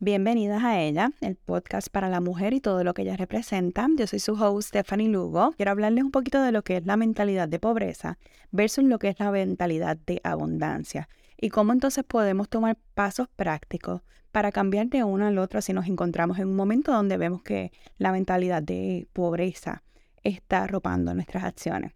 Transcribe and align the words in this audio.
Bienvenidas 0.00 0.62
a 0.62 0.80
ella, 0.80 1.10
el 1.20 1.34
podcast 1.34 1.88
para 1.88 2.08
la 2.08 2.20
mujer 2.20 2.54
y 2.54 2.60
todo 2.60 2.84
lo 2.84 2.94
que 2.94 3.02
ella 3.02 3.16
representa. 3.16 3.88
Yo 3.96 4.06
soy 4.06 4.20
su 4.20 4.34
host 4.34 4.68
Stephanie 4.68 5.08
Lugo. 5.08 5.54
Quiero 5.56 5.72
hablarles 5.72 6.04
un 6.04 6.12
poquito 6.12 6.40
de 6.40 6.52
lo 6.52 6.62
que 6.62 6.76
es 6.76 6.86
la 6.86 6.96
mentalidad 6.96 7.48
de 7.48 7.58
pobreza 7.58 8.16
versus 8.52 8.84
lo 8.84 9.00
que 9.00 9.08
es 9.08 9.18
la 9.18 9.32
mentalidad 9.32 9.96
de 9.96 10.20
abundancia 10.22 11.08
y 11.36 11.48
cómo 11.48 11.72
entonces 11.72 12.04
podemos 12.04 12.48
tomar 12.48 12.78
pasos 12.94 13.26
prácticos 13.34 14.02
para 14.30 14.52
cambiar 14.52 14.86
de 14.86 15.02
uno 15.02 15.26
al 15.26 15.36
otro 15.36 15.60
si 15.62 15.72
nos 15.72 15.88
encontramos 15.88 16.38
en 16.38 16.46
un 16.46 16.54
momento 16.54 16.92
donde 16.92 17.16
vemos 17.16 17.42
que 17.42 17.72
la 17.96 18.12
mentalidad 18.12 18.62
de 18.62 19.08
pobreza 19.12 19.82
está 20.22 20.62
arropando 20.62 21.12
nuestras 21.12 21.42
acciones. 21.42 21.90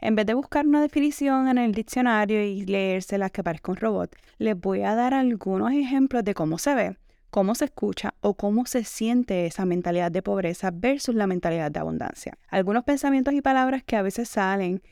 En 0.00 0.16
vez 0.16 0.26
de 0.26 0.34
buscar 0.34 0.66
una 0.66 0.82
definición 0.82 1.48
en 1.48 1.56
el 1.56 1.72
diccionario 1.72 2.44
y 2.44 2.66
leérselas 2.66 3.30
que 3.30 3.42
parezca 3.42 3.72
un 3.72 3.78
robot, 3.78 4.14
les 4.36 4.60
voy 4.60 4.82
a 4.82 4.94
dar 4.94 5.14
algunos 5.14 5.72
ejemplos 5.72 6.24
de 6.24 6.34
cómo 6.34 6.58
se 6.58 6.74
ve 6.74 6.96
cómo 7.30 7.54
se 7.54 7.66
escucha 7.66 8.14
o 8.20 8.34
cómo 8.34 8.66
se 8.66 8.84
siente 8.84 9.46
esa 9.46 9.64
mentalidad 9.64 10.10
de 10.10 10.22
pobreza 10.22 10.70
versus 10.72 11.14
la 11.14 11.26
mentalidad 11.26 11.70
de 11.70 11.80
abundancia. 11.80 12.38
Algunos 12.48 12.84
pensamientos 12.84 13.34
y 13.34 13.42
palabras 13.42 13.82
que 13.84 13.96
a 13.96 14.02
veces 14.02 14.28
salen 14.28 14.82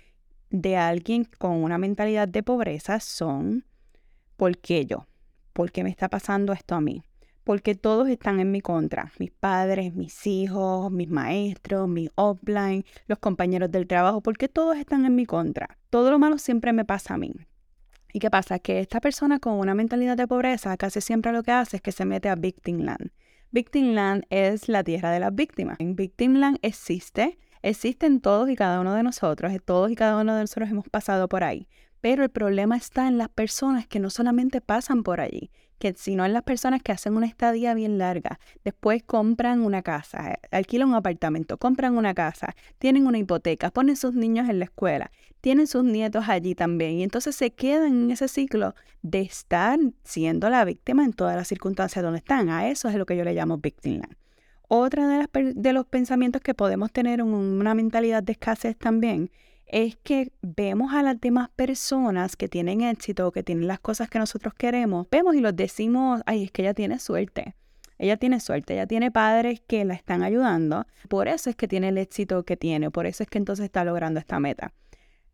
de 0.51 0.77
alguien 0.77 1.29
con 1.39 1.53
una 1.63 1.79
mentalidad 1.79 2.29
de 2.29 2.43
pobreza 2.43 3.01
son 3.01 3.65
¿por 4.37 4.59
qué 4.59 4.87
yo? 4.87 5.07
¿Por 5.53 5.73
qué 5.73 5.83
me 5.83 5.91
está 5.91 6.09
pasando 6.09 6.53
esto 6.53 6.75
a 6.75 6.81
mí? 6.81 7.03
Porque 7.43 7.75
todos 7.75 8.09
están 8.09 8.41
en 8.41 8.51
mi 8.51 8.61
contra. 8.61 9.13
Mis 9.19 9.31
padres, 9.31 9.95
mis 9.95 10.27
hijos, 10.27 10.91
mis 10.91 11.09
maestros, 11.09 11.89
mi 11.89 12.11
offline, 12.17 12.85
los 13.07 13.19
compañeros 13.19 13.71
del 13.71 13.87
trabajo, 13.87 14.21
porque 14.21 14.49
todos 14.49 14.77
están 14.77 15.07
en 15.07 15.15
mi 15.15 15.27
contra. 15.27 15.79
Todo 15.89 16.11
lo 16.11 16.19
malo 16.19 16.39
siempre 16.39 16.73
me 16.73 16.85
pasa 16.85 17.15
a 17.15 17.19
mí. 17.19 17.33
¿Y 18.17 18.19
qué 18.19 18.31
pasa? 18.31 18.59
Que 18.59 18.81
esta 18.81 18.99
persona 18.99 19.41
con 19.41 19.59
una 19.59 19.75
mentalidad 19.75 20.17
de 20.17 20.27
pobreza 20.27 20.75
casi 20.79 21.03
siempre 21.03 21.33
lo 21.33 21.43
que 21.43 21.51
hace 21.51 21.77
es 21.77 21.83
que 21.83 21.93
se 21.93 22.07
mete 22.07 22.31
a 22.31 22.35
Victim 22.35 22.79
Land. 22.79 23.11
Victim 23.51 23.93
Land 23.93 24.25
es 24.31 24.71
la 24.71 24.83
tierra 24.83 25.11
de 25.11 25.21
las 25.21 25.35
víctimas. 25.35 25.79
En 25.81 25.97
Victim 25.97 26.37
Land 26.37 26.57
existe, 26.63 27.39
existen 27.61 28.23
todos 28.23 28.49
y 28.49 28.57
cada 28.57 28.81
uno 28.81 28.95
de 28.95 29.03
nosotros, 29.03 29.53
todos 29.67 29.91
y 29.91 29.97
cada 29.97 30.19
uno 30.19 30.35
de 30.35 30.41
nosotros 30.41 30.71
hemos 30.71 30.89
pasado 30.89 31.29
por 31.29 31.45
ahí. 31.45 31.69
Pero 32.07 32.23
el 32.23 32.31
problema 32.31 32.77
está 32.77 33.09
en 33.09 33.19
las 33.19 33.29
personas 33.29 33.89
que 33.89 33.99
no 33.99 34.11
solamente 34.11 34.61
pasan 34.61 35.03
por 35.03 35.21
allí, 35.21 35.51
que 35.81 35.93
sino 35.97 36.25
en 36.25 36.35
las 36.35 36.45
personas 36.45 36.81
que 36.81 36.93
hacen 36.93 37.17
una 37.17 37.27
estadía 37.27 37.75
bien 37.75 37.99
larga, 37.99 38.39
después 38.63 39.03
compran 39.03 39.61
una 39.61 39.83
casa, 39.83 40.39
alquilan 40.53 40.91
un 40.91 40.95
apartamento, 40.95 41.59
compran 41.59 41.99
una 41.99 42.15
casa, 42.15 42.55
tienen 42.79 43.09
una 43.09 43.19
hipoteca, 43.19 43.73
ponen 43.73 43.97
sus 43.97 44.15
niños 44.15 44.49
en 44.49 44.61
la 44.61 44.67
escuela, 44.67 45.11
tienen 45.41 45.67
sus 45.67 45.83
nietos 45.83 46.29
allí 46.29 46.55
también 46.55 46.93
y 46.93 47.03
entonces 47.03 47.35
se 47.35 47.51
quedan 47.51 48.05
en 48.05 48.11
ese 48.13 48.29
ciclo 48.29 48.77
de 49.03 49.23
estar 49.23 49.77
siendo 50.05 50.49
la 50.49 50.65
víctima 50.65 51.05
en 51.05 51.13
todas 51.13 51.35
las 51.35 51.49
circunstancias 51.49 52.05
donde 52.05 52.19
están. 52.19 52.51
A 52.51 52.69
eso 52.69 52.89
es 52.89 52.95
lo 52.95 53.05
que 53.05 53.17
yo 53.17 53.25
le 53.25 53.35
llamo 53.35 53.59
victim 53.59 53.95
land. 53.95 54.15
Otra 54.69 55.09
de, 55.09 55.19
las, 55.19 55.55
de 55.57 55.73
los 55.73 55.87
pensamientos 55.87 56.41
que 56.41 56.55
podemos 56.55 56.93
tener 56.93 57.19
en 57.19 57.27
una 57.27 57.75
mentalidad 57.75 58.23
de 58.23 58.31
escasez 58.31 58.77
también 58.77 59.33
es 59.67 59.97
que 59.97 60.33
vemos 60.43 60.95
a 60.95 61.03
las 61.03 61.21
demás 61.21 61.51
personas 61.51 62.37
que 62.37 62.49
tienen 62.49 62.81
éxito, 62.81 63.33
que 63.33 63.43
tienen 63.43 63.67
las 63.67 63.81
cosas 63.81 64.09
que 64.09 64.19
nosotros 64.19 64.55
queremos, 64.55 65.07
vemos 65.11 65.35
y 65.35 65.41
los 65.41 65.55
decimos, 65.55 66.23
ay, 66.27 66.45
es 66.45 66.53
que 66.53 66.63
ella 66.63 66.75
tiene 66.75 66.99
suerte. 66.99 67.55
Ella 67.99 68.17
tiene 68.17 68.41
suerte, 68.41 68.75
ella 68.75 68.87
tiene 68.87 69.11
padres 69.11 69.63
que 69.67 69.85
la 69.85 69.95
están 69.95 70.23
ayudando, 70.23 70.87
por 71.09 71.29
eso 71.29 71.49
es 71.49 71.57
que 71.57 71.67
tiene 71.67 71.89
el 71.89 71.99
éxito 71.99 72.45
que 72.45 72.57
tiene, 72.57 72.91
por 72.91 73.07
eso 73.07 73.23
es 73.23 73.29
que 73.29 73.39
entonces 73.39 73.65
está 73.65 73.85
logrando 73.85 74.21
esta 74.21 74.39
meta. 74.39 74.73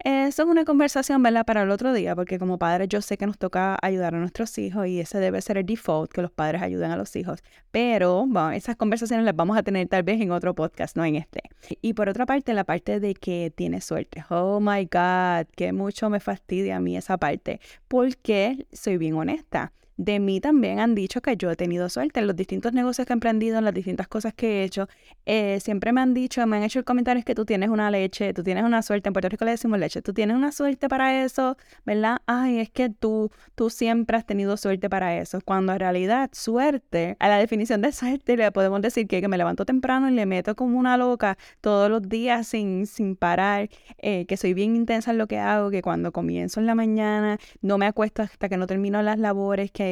Eso 0.05 0.43
es 0.43 0.49
una 0.49 0.65
conversación, 0.65 1.23
¿verdad? 1.23 1.47
Para 1.47 1.63
el 1.63 1.71
otro 1.71 1.93
día, 1.93 2.17
porque 2.17 2.37
como 2.37 2.59
padres 2.59 2.89
yo 2.89 3.01
sé 3.01 3.17
que 3.17 3.25
nos 3.25 3.39
toca 3.39 3.79
ayudar 3.81 4.17
a 4.17 4.19
nuestros 4.19 4.59
hijos 4.59 4.89
y 4.89 4.99
ese 4.99 5.21
debe 5.21 5.41
ser 5.41 5.59
el 5.59 5.65
default, 5.67 6.11
que 6.11 6.23
los 6.23 6.33
padres 6.33 6.61
ayuden 6.61 6.91
a 6.91 6.97
los 6.97 7.15
hijos. 7.15 7.39
Pero, 7.71 8.27
esas 8.53 8.75
conversaciones 8.75 9.25
las 9.25 9.37
vamos 9.37 9.57
a 9.57 9.63
tener 9.63 9.87
tal 9.87 10.03
vez 10.03 10.21
en 10.21 10.33
otro 10.33 10.57
podcast, 10.57 10.97
no 10.97 11.05
en 11.05 11.15
este. 11.15 11.43
Y 11.83 11.95
por 11.95 12.09
otra 12.09 12.27
parte, 12.27 12.53
la 12.53 12.65
parte 12.65 12.99
de 12.99 13.15
que 13.15 13.53
tiene 13.55 13.81
suerte. 13.81 14.25
Oh 14.29 14.59
my 14.61 14.87
God, 14.87 15.47
que 15.55 15.73
mucho 15.73 16.11
me 16.11 16.19
fastidia 16.19 16.79
a 16.79 16.81
mí 16.81 16.97
esa 16.97 17.17
parte, 17.17 17.61
porque 17.87 18.67
soy 18.73 18.97
bien 18.97 19.15
honesta 19.15 19.73
de 20.05 20.19
mí 20.19 20.41
también 20.41 20.81
han 20.81 20.95
dicho 20.95 21.21
que 21.21 21.37
yo 21.37 21.51
he 21.51 21.57
tenido 21.57 21.89
suerte 21.89 22.21
en 22.21 22.27
los 22.27 22.35
distintos 22.35 22.73
negocios 22.73 23.07
que 23.07 23.13
he 23.13 23.15
emprendido, 23.15 23.59
en 23.59 23.65
las 23.65 23.75
distintas 23.75 24.09
cosas 24.09 24.35
que 24.35 24.61
he 24.61 24.65
hecho. 24.65 24.89
Eh, 25.27 25.61
siempre 25.61 25.93
me 25.93 26.01
han 26.01 26.13
dicho, 26.15 26.45
me 26.47 26.57
han 26.57 26.65
hecho 26.65 26.81
el 26.81 26.85
comentario 26.85 27.23
que 27.25 27.35
tú 27.35 27.45
tienes 27.45 27.71
una 27.71 27.91
leche, 27.91 28.35
tú 28.35 28.43
tienes 28.43 28.65
una 28.65 28.83
suerte. 28.83 29.09
En 29.09 29.13
Puerto 29.13 29.29
Rico 29.29 29.45
le 29.45 29.53
decimos 29.53 29.79
leche, 29.79 30.03
tú 30.03 30.13
tienes 30.13 30.37
una 30.37 30.51
suerte 30.51 30.89
para 30.89 31.25
eso, 31.25 31.57
¿verdad? 31.85 32.19
Ay, 32.27 32.59
es 32.59 32.71
que 32.71 32.91
tú, 32.91 33.31
tú 33.55 33.71
siempre 33.71 34.17
has 34.17 34.27
tenido 34.27 34.57
suerte 34.57 34.91
para 34.91 35.17
eso. 35.17 35.39
Cuando 35.45 35.73
en 35.73 35.79
realidad 35.79 36.31
suerte, 36.33 37.17
a 37.21 37.29
la 37.29 37.39
definición 37.39 37.81
de 37.81 37.93
suerte 37.93 38.37
le 38.37 38.51
podemos 38.51 38.81
decir 38.83 39.07
que, 39.07 39.21
que 39.21 39.29
me 39.29 39.39
levanto 39.39 39.65
temprano 39.65 40.09
y 40.09 40.13
le 40.13 40.27
meto 40.27 40.57
como 40.57 40.79
una 40.79 40.97
loca 40.97 41.39
todos 41.61 41.89
los 41.91 42.09
días 42.09 42.49
sin, 42.49 42.87
sin 42.87 43.17
parar, 43.17 43.69
eh, 43.99 44.27
que 44.27 44.37
soy 44.37 44.55
bien 44.55 44.75
intensa 44.75 45.13
en 45.13 45.19
lo 45.19 45.27
que 45.29 45.39
hago, 45.39 45.71
que 45.71 45.83
cuando 45.83 46.13
comienzo 46.13 46.61
en 46.61 46.67
la 46.67 46.75
mañana 46.75 47.39
no 47.61 47.79
me 47.79 47.87
acuesto 47.87 48.23
hasta 48.23 48.49
que 48.49 48.57
no 48.57 48.67
termino 48.67 49.03
las 49.03 49.19
labores, 49.19 49.71
que 49.71 49.92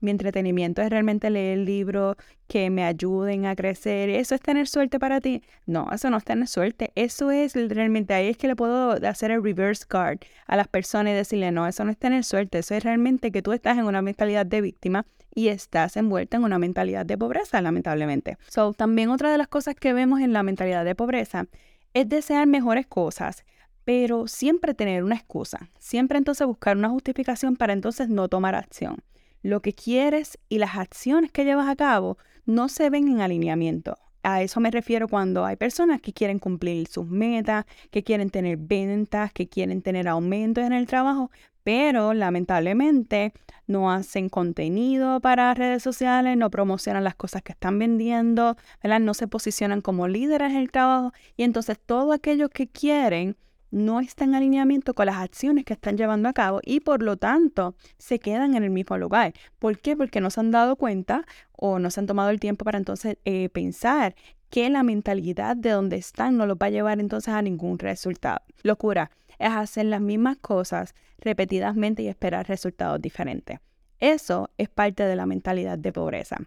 mi 0.00 0.10
entretenimiento 0.10 0.82
es 0.82 0.90
realmente 0.90 1.30
leer 1.30 1.58
libros 1.58 2.16
que 2.46 2.68
me 2.68 2.84
ayuden 2.84 3.46
a 3.46 3.54
crecer. 3.54 4.10
¿Eso 4.10 4.34
es 4.34 4.40
tener 4.40 4.66
suerte 4.66 4.98
para 4.98 5.20
ti? 5.20 5.42
No, 5.66 5.88
eso 5.92 6.10
no 6.10 6.16
es 6.16 6.24
tener 6.24 6.48
suerte. 6.48 6.90
Eso 6.96 7.30
es 7.30 7.54
realmente, 7.54 8.12
ahí 8.12 8.28
es 8.28 8.36
que 8.36 8.48
le 8.48 8.56
puedo 8.56 8.92
hacer 9.06 9.30
el 9.30 9.42
reverse 9.42 9.84
card 9.86 10.18
a 10.46 10.56
las 10.56 10.66
personas 10.66 11.12
y 11.12 11.16
decirle, 11.16 11.52
no, 11.52 11.66
eso 11.66 11.84
no 11.84 11.92
es 11.92 11.96
tener 11.96 12.24
suerte. 12.24 12.58
Eso 12.58 12.74
es 12.74 12.82
realmente 12.82 13.30
que 13.30 13.40
tú 13.40 13.52
estás 13.52 13.78
en 13.78 13.84
una 13.84 14.02
mentalidad 14.02 14.44
de 14.46 14.60
víctima 14.60 15.06
y 15.32 15.48
estás 15.48 15.96
envuelta 15.96 16.36
en 16.36 16.44
una 16.44 16.58
mentalidad 16.58 17.06
de 17.06 17.16
pobreza, 17.16 17.60
lamentablemente. 17.60 18.36
So, 18.48 18.72
también 18.72 19.10
otra 19.10 19.30
de 19.30 19.38
las 19.38 19.48
cosas 19.48 19.74
que 19.76 19.92
vemos 19.92 20.20
en 20.20 20.32
la 20.32 20.42
mentalidad 20.42 20.84
de 20.84 20.94
pobreza 20.94 21.46
es 21.94 22.08
desear 22.08 22.46
mejores 22.46 22.86
cosas, 22.86 23.44
pero 23.84 24.26
siempre 24.26 24.74
tener 24.74 25.04
una 25.04 25.14
excusa, 25.14 25.70
siempre 25.78 26.18
entonces 26.18 26.46
buscar 26.46 26.76
una 26.76 26.88
justificación 26.88 27.56
para 27.56 27.72
entonces 27.72 28.08
no 28.08 28.28
tomar 28.28 28.54
acción 28.54 28.96
lo 29.42 29.60
que 29.60 29.72
quieres 29.72 30.38
y 30.48 30.58
las 30.58 30.76
acciones 30.76 31.32
que 31.32 31.44
llevas 31.44 31.68
a 31.68 31.76
cabo 31.76 32.18
no 32.46 32.68
se 32.68 32.90
ven 32.90 33.08
en 33.08 33.20
alineamiento. 33.20 33.96
A 34.22 34.42
eso 34.42 34.60
me 34.60 34.70
refiero 34.70 35.08
cuando 35.08 35.46
hay 35.46 35.56
personas 35.56 36.02
que 36.02 36.12
quieren 36.12 36.38
cumplir 36.38 36.86
sus 36.88 37.06
metas, 37.06 37.64
que 37.90 38.02
quieren 38.02 38.28
tener 38.28 38.58
ventas, 38.58 39.32
que 39.32 39.48
quieren 39.48 39.80
tener 39.80 40.08
aumentos 40.08 40.62
en 40.62 40.74
el 40.74 40.86
trabajo, 40.86 41.30
pero 41.64 42.12
lamentablemente 42.12 43.32
no 43.66 43.90
hacen 43.90 44.28
contenido 44.28 45.20
para 45.20 45.54
redes 45.54 45.82
sociales, 45.82 46.36
no 46.36 46.50
promocionan 46.50 47.04
las 47.04 47.14
cosas 47.14 47.42
que 47.42 47.52
están 47.52 47.78
vendiendo, 47.78 48.56
no 48.82 49.14
se 49.14 49.28
posicionan 49.28 49.80
como 49.80 50.06
líderes 50.06 50.50
en 50.50 50.58
el 50.58 50.70
trabajo 50.70 51.12
y 51.36 51.44
entonces 51.44 51.78
todo 51.78 52.12
aquello 52.12 52.50
que 52.50 52.68
quieren 52.68 53.36
no 53.70 54.00
está 54.00 54.24
en 54.24 54.34
alineamiento 54.34 54.94
con 54.94 55.06
las 55.06 55.16
acciones 55.16 55.64
que 55.64 55.72
están 55.72 55.96
llevando 55.96 56.28
a 56.28 56.32
cabo 56.32 56.60
y 56.62 56.80
por 56.80 57.02
lo 57.02 57.16
tanto 57.16 57.74
se 57.98 58.18
quedan 58.18 58.54
en 58.54 58.64
el 58.64 58.70
mismo 58.70 58.98
lugar. 58.98 59.32
¿Por 59.58 59.78
qué? 59.78 59.96
Porque 59.96 60.20
no 60.20 60.30
se 60.30 60.40
han 60.40 60.50
dado 60.50 60.76
cuenta 60.76 61.24
o 61.52 61.78
no 61.78 61.90
se 61.90 62.00
han 62.00 62.06
tomado 62.06 62.30
el 62.30 62.40
tiempo 62.40 62.64
para 62.64 62.78
entonces 62.78 63.18
eh, 63.24 63.48
pensar 63.50 64.14
que 64.50 64.68
la 64.68 64.82
mentalidad 64.82 65.56
de 65.56 65.70
donde 65.70 65.96
están 65.96 66.36
no 66.36 66.46
los 66.46 66.56
va 66.56 66.66
a 66.66 66.70
llevar 66.70 67.00
entonces 67.00 67.32
a 67.32 67.42
ningún 67.42 67.78
resultado. 67.78 68.40
Locura 68.62 69.10
es 69.38 69.50
hacer 69.50 69.86
las 69.86 70.00
mismas 70.00 70.36
cosas 70.38 70.94
repetidamente 71.18 72.02
y 72.02 72.08
esperar 72.08 72.48
resultados 72.48 73.00
diferentes. 73.00 73.60
Eso 74.00 74.50
es 74.58 74.68
parte 74.68 75.04
de 75.04 75.14
la 75.14 75.26
mentalidad 75.26 75.78
de 75.78 75.92
pobreza. 75.92 76.38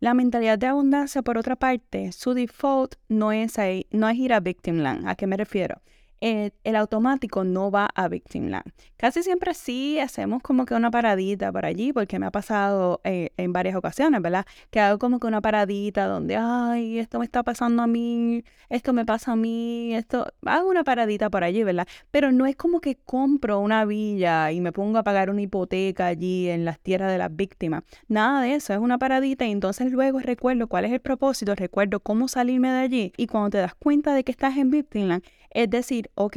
La 0.00 0.14
mentalidad 0.14 0.58
de 0.58 0.66
abundancia, 0.66 1.22
por 1.22 1.38
otra 1.38 1.56
parte, 1.56 2.12
su 2.12 2.34
default 2.34 2.96
no 3.08 3.32
es, 3.32 3.54
no 3.90 4.08
es 4.08 4.16
ir 4.16 4.32
a 4.32 4.40
victim 4.40 4.78
land. 4.78 5.06
¿A 5.08 5.14
qué 5.14 5.26
me 5.26 5.36
refiero? 5.36 5.80
Eh, 6.20 6.52
el, 6.64 6.76
automático 6.76 7.44
no 7.44 7.70
va 7.70 7.88
a 7.94 8.08
Victim 8.08 8.48
Land. 8.48 8.72
Casi 8.96 9.22
siempre 9.22 9.52
sí 9.54 9.98
hacemos 9.98 10.42
como 10.42 10.64
que 10.64 10.74
una 10.74 10.90
paradita 10.90 11.52
por 11.52 11.66
allí, 11.66 11.92
porque 11.92 12.18
me 12.18 12.26
ha 12.26 12.30
pasado 12.30 13.00
eh, 13.04 13.30
en 13.36 13.52
varias 13.52 13.76
ocasiones, 13.76 14.22
¿verdad? 14.22 14.46
Que 14.70 14.80
hago 14.80 14.98
como 14.98 15.20
que 15.20 15.26
una 15.26 15.40
paradita 15.40 16.06
donde, 16.06 16.36
ay, 16.36 16.98
esto 16.98 17.18
me 17.18 17.26
está 17.26 17.42
pasando 17.42 17.82
a 17.82 17.86
mí, 17.86 18.42
esto 18.70 18.92
me 18.92 19.04
pasa 19.04 19.32
a 19.32 19.36
mí, 19.36 19.94
esto, 19.94 20.26
hago 20.46 20.70
una 20.70 20.84
paradita 20.84 21.28
por 21.28 21.44
allí, 21.44 21.62
¿verdad? 21.62 21.86
Pero 22.10 22.32
no 22.32 22.46
es 22.46 22.56
como 22.56 22.80
que 22.80 22.96
compro 22.96 23.60
una 23.60 23.84
villa 23.84 24.50
y 24.52 24.60
me 24.60 24.72
pongo 24.72 24.98
a 24.98 25.02
pagar 25.02 25.30
una 25.30 25.42
hipoteca 25.42 26.06
allí 26.06 26.48
en 26.48 26.64
las 26.64 26.80
tierras 26.80 27.12
de 27.12 27.18
las 27.18 27.34
víctimas. 27.34 27.82
Nada 28.08 28.42
de 28.42 28.54
eso, 28.54 28.72
es 28.72 28.78
una 28.78 28.98
paradita 28.98 29.44
y 29.46 29.50
entonces 29.50 29.92
luego 29.92 30.20
recuerdo 30.20 30.68
cuál 30.68 30.86
es 30.86 30.92
el 30.92 31.00
propósito, 31.00 31.54
recuerdo 31.54 32.00
cómo 32.00 32.28
salirme 32.28 32.72
de 32.72 32.78
allí 32.78 33.12
y 33.16 33.26
cuando 33.26 33.50
te 33.50 33.58
das 33.58 33.74
cuenta 33.74 34.14
de 34.14 34.24
que 34.24 34.32
estás 34.32 34.56
en 34.56 34.70
Victim 34.70 35.08
Land, 35.08 35.24
es 35.54 35.70
decir, 35.70 36.10
ok, 36.14 36.36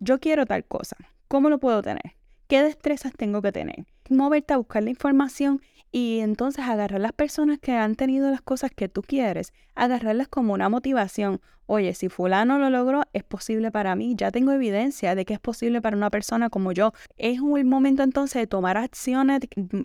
yo 0.00 0.18
quiero 0.18 0.46
tal 0.46 0.64
cosa, 0.64 0.96
¿cómo 1.28 1.48
lo 1.50 1.60
puedo 1.60 1.82
tener? 1.82 2.16
¿Qué 2.48 2.62
destrezas 2.62 3.12
tengo 3.16 3.40
que 3.40 3.52
tener? 3.52 3.86
Moverte 4.10 4.52
a 4.54 4.58
buscar 4.58 4.82
la 4.82 4.90
información 4.90 5.62
Y 5.94 6.20
entonces 6.20 6.64
agarrar 6.64 7.00
las 7.00 7.12
personas 7.12 7.58
que 7.58 7.72
han 7.72 7.96
tenido 7.96 8.30
las 8.30 8.40
cosas 8.40 8.70
que 8.70 8.88
tú 8.88 9.02
quieres, 9.02 9.52
agarrarlas 9.74 10.26
como 10.26 10.54
una 10.54 10.70
motivación. 10.70 11.40
Oye, 11.66 11.94
si 11.94 12.08
fulano 12.08 12.58
lo 12.58 12.70
logró, 12.70 13.02
es 13.12 13.24
posible 13.24 13.70
para 13.70 13.94
mí. 13.94 14.14
Ya 14.16 14.30
tengo 14.30 14.52
evidencia 14.52 15.14
de 15.14 15.24
que 15.26 15.34
es 15.34 15.40
posible 15.40 15.82
para 15.82 15.96
una 15.96 16.10
persona 16.10 16.48
como 16.48 16.72
yo. 16.72 16.92
Es 17.18 17.40
un 17.40 17.68
momento 17.68 18.02
entonces 18.02 18.40
de 18.40 18.46
tomar 18.46 18.78
acciones, 18.78 19.40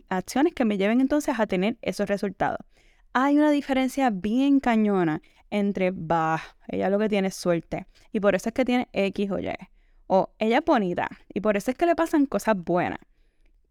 acciones 0.09 0.53
que 0.53 0.65
me 0.65 0.77
lleven 0.77 1.01
entonces 1.01 1.37
a 1.39 1.45
tener 1.45 1.77
esos 1.81 2.07
resultados. 2.07 2.59
Hay 3.13 3.37
una 3.37 3.51
diferencia 3.51 4.09
bien 4.09 4.59
cañona 4.59 5.21
entre, 5.49 5.91
bah, 5.91 6.41
ella 6.67 6.89
lo 6.89 6.99
que 6.99 7.09
tiene 7.09 7.29
es 7.29 7.35
suerte 7.35 7.85
y 8.11 8.19
por 8.19 8.35
eso 8.35 8.49
es 8.49 8.53
que 8.53 8.65
tiene 8.65 8.87
X 8.93 9.31
o 9.31 9.39
Y. 9.39 9.53
O 10.07 10.29
ella 10.39 10.59
es 10.59 10.65
bonita 10.65 11.09
y 11.33 11.41
por 11.41 11.57
eso 11.57 11.71
es 11.71 11.77
que 11.77 11.85
le 11.85 11.95
pasan 11.95 12.25
cosas 12.25 12.55
buenas. 12.57 12.99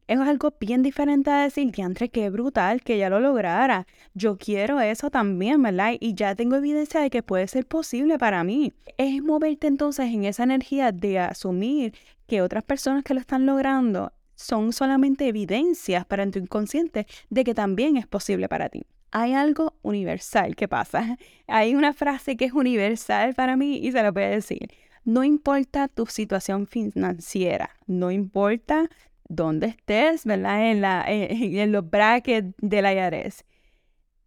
Es 0.06 0.20
algo 0.20 0.54
bien 0.60 0.84
diferente 0.84 1.30
a 1.30 1.42
decir, 1.42 1.72
diantre, 1.72 2.10
qué 2.10 2.30
brutal 2.30 2.80
que 2.82 2.94
ella 2.94 3.10
lo 3.10 3.18
lograra. 3.18 3.88
Yo 4.14 4.38
quiero 4.38 4.78
eso 4.80 5.10
también, 5.10 5.60
¿verdad? 5.62 5.94
Y 5.98 6.14
ya 6.14 6.36
tengo 6.36 6.54
evidencia 6.56 7.00
de 7.00 7.10
que 7.10 7.24
puede 7.24 7.48
ser 7.48 7.66
posible 7.66 8.16
para 8.16 8.44
mí. 8.44 8.72
Es 8.98 9.20
moverte 9.20 9.66
entonces 9.66 10.06
en 10.06 10.24
esa 10.24 10.44
energía 10.44 10.92
de 10.92 11.18
asumir 11.18 11.92
que 12.28 12.40
otras 12.40 12.62
personas 12.62 13.02
que 13.02 13.14
lo 13.14 13.20
están 13.20 13.46
logrando 13.46 14.12
son 14.36 14.72
solamente 14.72 15.26
evidencias 15.26 16.04
para 16.04 16.30
tu 16.30 16.38
inconsciente 16.38 17.06
de 17.30 17.42
que 17.42 17.54
también 17.54 17.96
es 17.96 18.06
posible 18.06 18.48
para 18.48 18.68
ti 18.68 18.86
hay 19.18 19.32
algo 19.32 19.72
universal 19.80 20.54
que 20.56 20.68
pasa. 20.68 21.16
Hay 21.46 21.74
una 21.74 21.94
frase 21.94 22.36
que 22.36 22.44
es 22.44 22.52
universal 22.52 23.34
para 23.34 23.56
mí 23.56 23.78
y 23.78 23.90
se 23.90 24.02
la 24.02 24.10
voy 24.10 24.24
decir. 24.24 24.68
No 25.04 25.24
importa 25.24 25.88
tu 25.88 26.04
situación 26.04 26.66
financiera, 26.66 27.70
no 27.86 28.10
importa 28.10 28.90
dónde 29.26 29.68
estés, 29.68 30.26
¿verdad? 30.26 30.70
En, 30.70 30.84
en, 31.58 31.72
los 31.72 31.88
brackets 31.88 32.54
de 32.58 32.82
la 32.82 32.92
IRS. 32.92 33.44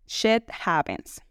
Shit 0.08 0.46
happens. 0.66 1.22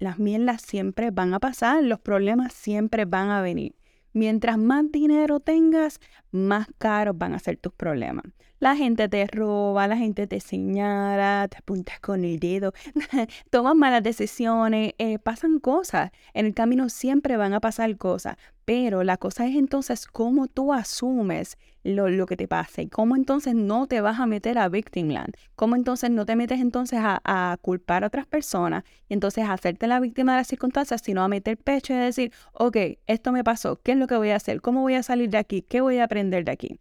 Las 0.00 0.18
mierdas 0.18 0.62
siempre 0.62 1.12
van 1.12 1.34
a 1.34 1.38
pasar, 1.38 1.84
los 1.84 2.00
problemas 2.00 2.52
siempre 2.52 3.04
van 3.04 3.30
a 3.30 3.42
venir. 3.42 3.76
Mientras 4.12 4.58
más 4.58 4.90
dinero 4.90 5.38
tengas, 5.38 6.00
más 6.34 6.66
caros 6.78 7.16
van 7.16 7.32
a 7.32 7.38
ser 7.38 7.56
tus 7.56 7.72
problemas. 7.72 8.24
La 8.58 8.76
gente 8.76 9.08
te 9.08 9.26
roba, 9.26 9.86
la 9.86 9.96
gente 9.96 10.26
te 10.26 10.40
señala, 10.40 11.48
te 11.48 11.58
apuntas 11.58 12.00
con 12.00 12.24
el 12.24 12.38
dedo, 12.38 12.72
tomas 13.50 13.74
malas 13.74 14.02
decisiones, 14.02 14.94
eh, 14.98 15.18
pasan 15.18 15.58
cosas. 15.58 16.10
En 16.32 16.46
el 16.46 16.54
camino 16.54 16.88
siempre 16.88 17.36
van 17.36 17.52
a 17.52 17.60
pasar 17.60 17.96
cosas, 17.96 18.36
pero 18.64 19.04
la 19.04 19.16
cosa 19.16 19.46
es 19.46 19.54
entonces 19.56 20.06
cómo 20.06 20.46
tú 20.46 20.72
asumes 20.72 21.58
lo, 21.82 22.24
que 22.24 22.36
te 22.36 22.48
pasa 22.48 22.80
y 22.80 22.88
cómo 22.88 23.14
entonces 23.14 23.54
no 23.54 23.86
te 23.86 24.00
vas 24.00 24.18
a 24.18 24.26
meter 24.26 24.56
a 24.56 24.70
victimland, 24.70 25.34
cómo 25.54 25.76
entonces 25.76 26.10
no 26.10 26.24
te 26.24 26.34
metes 26.34 26.60
entonces 26.60 26.98
a, 27.02 27.20
a 27.24 27.58
culpar 27.60 28.04
a 28.04 28.06
otras 28.06 28.26
personas 28.26 28.84
y 29.06 29.12
entonces 29.12 29.44
a 29.44 29.52
hacerte 29.52 29.86
la 29.86 30.00
víctima 30.00 30.32
de 30.32 30.38
las 30.38 30.46
circunstancias, 30.46 31.02
sino 31.04 31.22
a 31.22 31.28
meter 31.28 31.58
pecho 31.58 31.92
y 31.92 31.96
decir, 31.96 32.32
ok, 32.54 32.76
esto 33.06 33.32
me 33.32 33.44
pasó, 33.44 33.78
¿qué 33.82 33.92
es 33.92 33.98
lo 33.98 34.06
que 34.06 34.16
voy 34.16 34.30
a 34.30 34.36
hacer? 34.36 34.62
¿Cómo 34.62 34.80
voy 34.80 34.94
a 34.94 35.02
salir 35.02 35.28
de 35.28 35.36
aquí? 35.36 35.60
¿Qué 35.60 35.82
voy 35.82 35.98
a 35.98 36.04
aprender 36.04 36.23
de 36.30 36.50
aquí? 36.50 36.78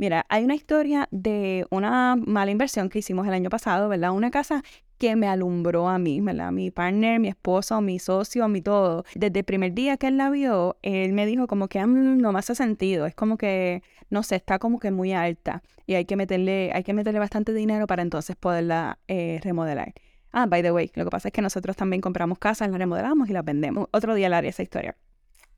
Mira, 0.00 0.24
hay 0.30 0.44
una 0.44 0.54
historia 0.54 1.08
de 1.10 1.66
una 1.70 2.16
mala 2.16 2.50
inversión 2.50 2.88
que 2.88 3.00
hicimos 3.00 3.26
el 3.26 3.34
año 3.34 3.50
pasado, 3.50 3.88
¿verdad? 3.90 4.12
Una 4.12 4.30
casa 4.30 4.62
que 4.96 5.14
me 5.14 5.26
alumbró 5.28 5.88
a 5.88 5.98
mí, 5.98 6.20
¿verdad? 6.20 6.52
Mi 6.52 6.70
partner, 6.70 7.20
mi 7.20 7.28
esposo, 7.28 7.80
mi 7.82 7.98
socio, 7.98 8.48
mi 8.48 8.62
todo. 8.62 9.04
Desde 9.14 9.40
el 9.40 9.44
primer 9.44 9.74
día 9.74 9.96
que 9.98 10.06
él 10.06 10.16
la 10.16 10.30
vio, 10.30 10.78
él 10.82 11.12
me 11.12 11.26
dijo 11.26 11.46
como 11.46 11.68
que 11.68 11.84
mm, 11.84 12.18
no 12.18 12.32
me 12.32 12.38
hace 12.38 12.54
sentido, 12.54 13.04
es 13.04 13.14
como 13.14 13.36
que, 13.36 13.82
no 14.08 14.22
sé, 14.22 14.36
está 14.36 14.58
como 14.58 14.78
que 14.78 14.90
muy 14.90 15.12
alta 15.12 15.62
y 15.86 15.94
hay 15.94 16.06
que 16.06 16.16
meterle, 16.16 16.70
hay 16.72 16.82
que 16.82 16.94
meterle 16.94 17.18
bastante 17.18 17.52
dinero 17.52 17.86
para 17.86 18.00
entonces 18.02 18.36
poderla 18.36 18.98
eh, 19.08 19.40
remodelar. 19.42 19.92
Ah, 20.32 20.46
by 20.46 20.62
the 20.62 20.72
way, 20.72 20.90
lo 20.94 21.04
que 21.04 21.10
pasa 21.10 21.28
es 21.28 21.32
que 21.32 21.42
nosotros 21.42 21.76
también 21.76 22.00
compramos 22.00 22.38
casas, 22.38 22.70
las 22.70 22.78
remodelamos 22.78 23.28
y 23.28 23.32
las 23.32 23.44
vendemos. 23.44 23.88
Otro 23.92 24.14
día 24.14 24.28
le 24.30 24.36
haré 24.36 24.48
esa 24.48 24.62
historia. 24.62 24.96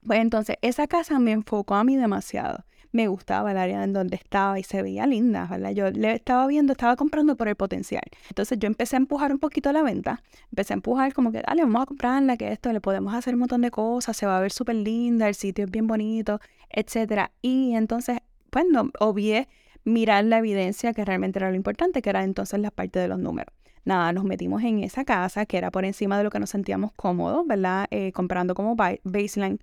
Pues 0.06 0.20
entonces, 0.20 0.56
esa 0.62 0.86
casa 0.88 1.18
me 1.20 1.32
enfocó 1.32 1.74
a 1.74 1.84
mí 1.84 1.96
demasiado 1.96 2.64
me 2.92 3.08
gustaba 3.08 3.50
el 3.50 3.56
área 3.56 3.82
en 3.82 3.92
donde 3.92 4.16
estaba 4.16 4.58
y 4.58 4.62
se 4.62 4.82
veía 4.82 5.06
linda, 5.06 5.46
¿verdad? 5.50 5.72
Yo 5.72 5.90
le 5.90 6.12
estaba 6.14 6.46
viendo, 6.46 6.72
estaba 6.72 6.94
comprando 6.96 7.36
por 7.36 7.48
el 7.48 7.56
potencial. 7.56 8.02
Entonces 8.28 8.58
yo 8.58 8.66
empecé 8.66 8.96
a 8.96 8.98
empujar 8.98 9.32
un 9.32 9.38
poquito 9.38 9.72
la 9.72 9.82
venta, 9.82 10.22
empecé 10.50 10.74
a 10.74 10.76
empujar 10.76 11.12
como 11.14 11.32
que, 11.32 11.42
dale, 11.46 11.62
vamos 11.62 11.82
a 11.82 11.86
comprarla, 11.86 12.36
que 12.36 12.52
esto, 12.52 12.72
le 12.72 12.80
podemos 12.80 13.14
hacer 13.14 13.34
un 13.34 13.40
montón 13.40 13.62
de 13.62 13.70
cosas, 13.70 14.16
se 14.16 14.26
va 14.26 14.38
a 14.38 14.40
ver 14.40 14.52
súper 14.52 14.76
linda, 14.76 15.28
el 15.28 15.34
sitio 15.34 15.64
es 15.64 15.70
bien 15.70 15.86
bonito, 15.86 16.40
etcétera. 16.70 17.32
Y 17.40 17.74
entonces, 17.74 18.18
pues 18.50 18.66
no, 18.70 18.90
obvié 19.00 19.48
mirar 19.84 20.24
la 20.24 20.38
evidencia 20.38 20.92
que 20.92 21.04
realmente 21.04 21.38
era 21.38 21.50
lo 21.50 21.56
importante, 21.56 22.02
que 22.02 22.10
era 22.10 22.22
entonces 22.22 22.60
la 22.60 22.70
parte 22.70 22.98
de 22.98 23.08
los 23.08 23.18
números 23.18 23.52
nada, 23.84 24.12
nos 24.12 24.24
metimos 24.24 24.62
en 24.62 24.82
esa 24.82 25.04
casa 25.04 25.46
que 25.46 25.58
era 25.58 25.70
por 25.70 25.84
encima 25.84 26.18
de 26.18 26.24
lo 26.24 26.30
que 26.30 26.38
nos 26.38 26.50
sentíamos 26.50 26.92
cómodos, 26.92 27.46
¿verdad? 27.46 27.86
Eh, 27.90 28.12
comprando 28.12 28.54
como 28.54 28.76
baseline. 28.76 29.60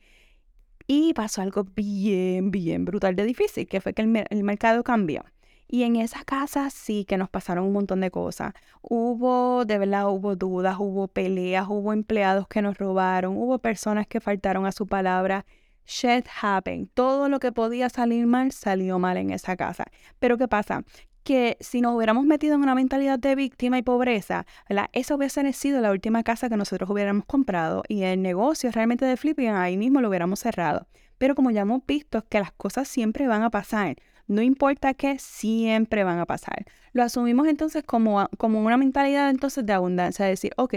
Y 0.92 1.14
pasó 1.14 1.44
algo 1.44 1.66
bien, 1.76 2.50
bien 2.50 2.84
brutal 2.84 3.16
de 3.16 3.24
difícil, 3.24 3.68
que 3.68 3.80
fue 3.80 3.94
que 3.94 4.02
el, 4.02 4.44
mercado 4.44 4.84
cambió. 4.84 5.24
Y 5.68 5.84
en 5.84 5.96
esa 5.96 6.24
casa 6.24 6.72
sí 6.72 7.06
que 7.06 7.16
nos 7.16 7.30
pasaron 7.30 7.66
un 7.66 7.74
montón 7.74 8.02
de 8.02 8.10
cosas. 8.10 8.54
Hubo, 8.82 9.66
de 9.66 9.78
verdad, 9.78 10.10
hubo 10.10 10.36
dudas, 10.36 10.78
hubo 10.80 11.08
peleas, 11.08 11.68
hubo 11.70 11.94
empleados 11.94 12.48
que 12.48 12.64
nos 12.64 12.80
robaron, 12.80 13.38
hubo 13.38 13.60
personas 13.60 14.08
que 14.08 14.20
faltaron 14.20 14.66
a 14.66 14.72
su 14.72 14.88
palabra. 14.88 15.46
Shit 15.86 16.26
happened. 16.42 16.88
Todo 16.96 17.30
lo 17.30 17.40
que 17.40 17.52
podía 17.52 17.90
salir 17.90 18.26
mal 18.26 18.52
salió 18.52 18.98
mal 18.98 19.18
en 19.18 19.30
esa 19.30 19.56
casa. 19.56 19.86
Pero 20.18 20.40
¿qué 20.40 20.48
pasa? 20.48 20.86
Que 21.24 21.58
si 21.60 21.82
nos 21.82 21.96
hubiéramos 21.96 22.26
metido 22.26 22.56
en 22.56 22.62
una 22.62 22.76
mentalidad 22.76 23.20
de 23.20 23.36
víctima 23.36 23.78
y 23.78 23.82
pobreza, 23.82 24.46
esa 24.94 25.16
hubiese 25.16 25.54
sido 25.54 25.82
la 25.82 25.92
última 25.92 26.24
casa 26.24 26.50
que 26.50 26.58
nosotros 26.58 26.90
hubiéramos 26.90 27.26
comprado 27.26 27.84
y 27.88 28.04
el 28.04 28.22
negocio 28.22 28.72
realmente 28.72 29.06
de 29.06 29.18
flipping 29.18 29.50
ahí 29.50 29.78
mismo 29.78 30.02
lo 30.02 30.10
hubiéramos 30.10 30.40
cerrado. 30.40 30.88
Pero 31.18 31.36
como 31.36 31.52
ya 31.52 31.62
hemos 31.62 31.86
visto 31.86 32.26
que 32.28 32.40
las 32.40 32.52
cosas 32.52 32.88
siempre 32.88 33.28
van 33.28 33.44
a 33.44 33.50
pasar, 33.50 33.98
no 34.28 34.42
importa 34.42 34.94
qué, 34.94 35.20
siempre 35.20 36.04
van 36.04 36.20
a 36.20 36.26
pasar. 36.26 36.66
Lo 36.94 37.04
asumimos 37.04 37.48
entonces 37.48 37.84
como, 37.84 38.28
como 38.38 38.62
una 38.62 38.78
mentalidad 38.78 39.30
entonces 39.30 39.66
de 39.66 39.74
abundancia, 39.74 40.26
de 40.26 40.32
decir, 40.32 40.54
ok, 40.56 40.76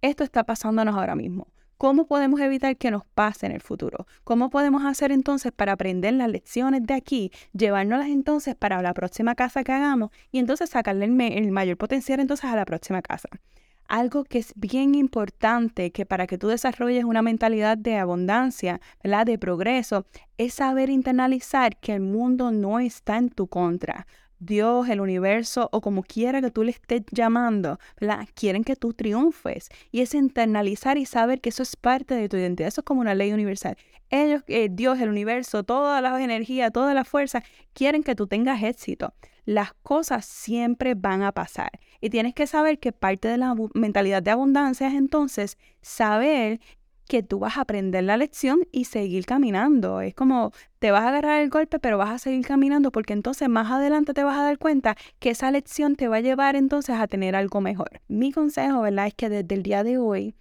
esto 0.00 0.24
está 0.24 0.44
pasándonos 0.44 0.96
ahora 0.96 1.14
mismo. 1.14 1.48
¿Cómo 1.82 2.06
podemos 2.06 2.38
evitar 2.38 2.76
que 2.76 2.92
nos 2.92 3.04
pase 3.06 3.46
en 3.46 3.50
el 3.50 3.60
futuro? 3.60 4.06
¿Cómo 4.22 4.50
podemos 4.50 4.84
hacer 4.84 5.10
entonces 5.10 5.50
para 5.50 5.72
aprender 5.72 6.12
las 6.12 6.28
lecciones 6.28 6.86
de 6.86 6.94
aquí, 6.94 7.32
llevárnoslas 7.54 8.06
entonces 8.06 8.54
para 8.54 8.80
la 8.82 8.94
próxima 8.94 9.34
casa 9.34 9.64
que 9.64 9.72
hagamos 9.72 10.10
y 10.30 10.38
entonces 10.38 10.70
sacarle 10.70 11.06
el, 11.06 11.50
mayor 11.50 11.76
potencial 11.76 12.20
entonces 12.20 12.48
a 12.48 12.54
la 12.54 12.64
próxima 12.66 13.02
casa? 13.02 13.28
algo 13.88 14.22
que 14.22 14.38
es 14.38 14.52
bien 14.54 14.94
importante 14.94 15.90
que 15.90 16.06
para 16.06 16.28
que 16.28 16.38
tú 16.38 16.46
desarrolles 16.46 17.02
una 17.02 17.20
mentalidad 17.20 17.76
de 17.76 17.96
abundancia, 17.96 18.80
de 19.02 19.38
progreso, 19.38 20.06
es 20.38 20.54
saber 20.54 20.88
internalizar 20.88 21.76
que 21.78 21.94
el 21.94 22.00
mundo 22.00 22.52
no 22.52 22.78
está 22.78 23.18
en 23.18 23.28
tu 23.28 23.48
contra. 23.48 24.06
Dios, 24.44 24.88
el 24.88 25.00
universo 25.00 25.68
o 25.72 25.80
como 25.80 26.02
quiera 26.02 26.40
que 26.40 26.50
tú 26.50 26.64
le 26.64 26.72
estés 26.72 27.02
llamando, 27.12 27.78
¿verdad? 28.00 28.26
quieren 28.34 28.64
que 28.64 28.74
tú 28.74 28.92
triunfes. 28.92 29.68
Y 29.92 30.00
es 30.00 30.14
internalizar 30.14 30.98
y 30.98 31.06
saber 31.06 31.40
que 31.40 31.50
eso 31.50 31.62
es 31.62 31.76
parte 31.76 32.14
de 32.14 32.28
tu 32.28 32.36
identidad. 32.36 32.68
Eso 32.68 32.80
es 32.80 32.84
como 32.84 33.00
una 33.00 33.14
ley 33.14 33.32
universal. 33.32 33.76
Ellos, 34.10 34.42
eh, 34.48 34.68
Dios, 34.70 35.00
el 35.00 35.08
universo, 35.08 35.62
toda 35.62 36.00
la 36.00 36.22
energía, 36.22 36.70
toda 36.70 36.92
la 36.92 37.04
fuerza, 37.04 37.42
quieren 37.72 38.02
que 38.02 38.14
tú 38.14 38.26
tengas 38.26 38.62
éxito. 38.62 39.14
Las 39.44 39.74
cosas 39.82 40.26
siempre 40.26 40.94
van 40.94 41.22
a 41.22 41.32
pasar. 41.32 41.70
Y 42.00 42.10
tienes 42.10 42.34
que 42.34 42.46
saber 42.46 42.78
que 42.78 42.92
parte 42.92 43.28
de 43.28 43.38
la 43.38 43.54
mentalidad 43.74 44.22
de 44.22 44.32
abundancia 44.32 44.88
es 44.88 44.94
entonces 44.94 45.56
saber 45.80 46.60
que 47.08 47.22
tú 47.22 47.38
vas 47.38 47.58
a 47.58 47.62
aprender 47.62 48.04
la 48.04 48.16
lección 48.16 48.60
y 48.72 48.84
seguir 48.84 49.26
caminando. 49.26 50.00
Es 50.00 50.14
como 50.14 50.52
te 50.78 50.90
vas 50.90 51.04
a 51.04 51.08
agarrar 51.08 51.42
el 51.42 51.50
golpe, 51.50 51.78
pero 51.78 51.98
vas 51.98 52.10
a 52.10 52.18
seguir 52.18 52.46
caminando 52.46 52.90
porque 52.90 53.12
entonces 53.12 53.48
más 53.48 53.70
adelante 53.70 54.14
te 54.14 54.24
vas 54.24 54.38
a 54.38 54.42
dar 54.44 54.58
cuenta 54.58 54.96
que 55.18 55.30
esa 55.30 55.50
lección 55.50 55.96
te 55.96 56.08
va 56.08 56.16
a 56.16 56.20
llevar 56.20 56.56
entonces 56.56 56.96
a 56.96 57.06
tener 57.06 57.36
algo 57.36 57.60
mejor. 57.60 58.00
Mi 58.08 58.32
consejo, 58.32 58.82
¿verdad? 58.82 59.06
Es 59.06 59.14
que 59.14 59.28
desde 59.28 59.54
el 59.54 59.62
día 59.62 59.84
de 59.84 59.98
hoy, 59.98 60.34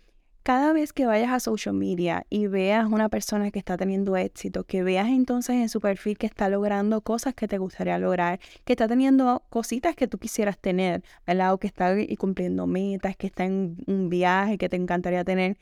cada 0.44 0.74
vez 0.74 0.92
que 0.92 1.06
vayas 1.06 1.32
a 1.32 1.40
social 1.40 1.76
media 1.76 2.26
y 2.30 2.48
veas 2.48 2.88
una 2.88 3.10
persona 3.10 3.52
que 3.52 3.60
está 3.60 3.78
teniendo 3.78 4.18
éxito, 4.18 4.64
que 4.64 4.82
veas 4.82 5.08
entonces 5.08 5.56
en 5.58 5.70
su 5.70 5.80
perfil 5.80 6.18
que 6.18 6.26
está 6.26 6.50
logrando 6.50 7.02
cosas 7.02 7.36
que 7.36 7.48
te 7.48 7.60
gustaría 7.60 8.00
lograr, 8.00 8.40
que 8.66 8.74
está 8.74 8.88
teniendo 8.88 9.44
cositas 9.50 9.96
que 9.96 10.08
tú 10.08 10.18
quisieras 10.18 10.58
tener, 10.58 11.04
¿verdad? 11.28 11.54
O 11.54 11.60
que 11.60 11.68
está 11.68 11.96
cumpliendo 12.18 12.66
metas, 12.66 13.16
que 13.16 13.28
está 13.28 13.46
en 13.46 13.78
un 13.86 14.10
viaje 14.10 14.58
que 14.58 14.68
te 14.68 14.78
encantaría 14.78 15.24
tener, 15.24 15.58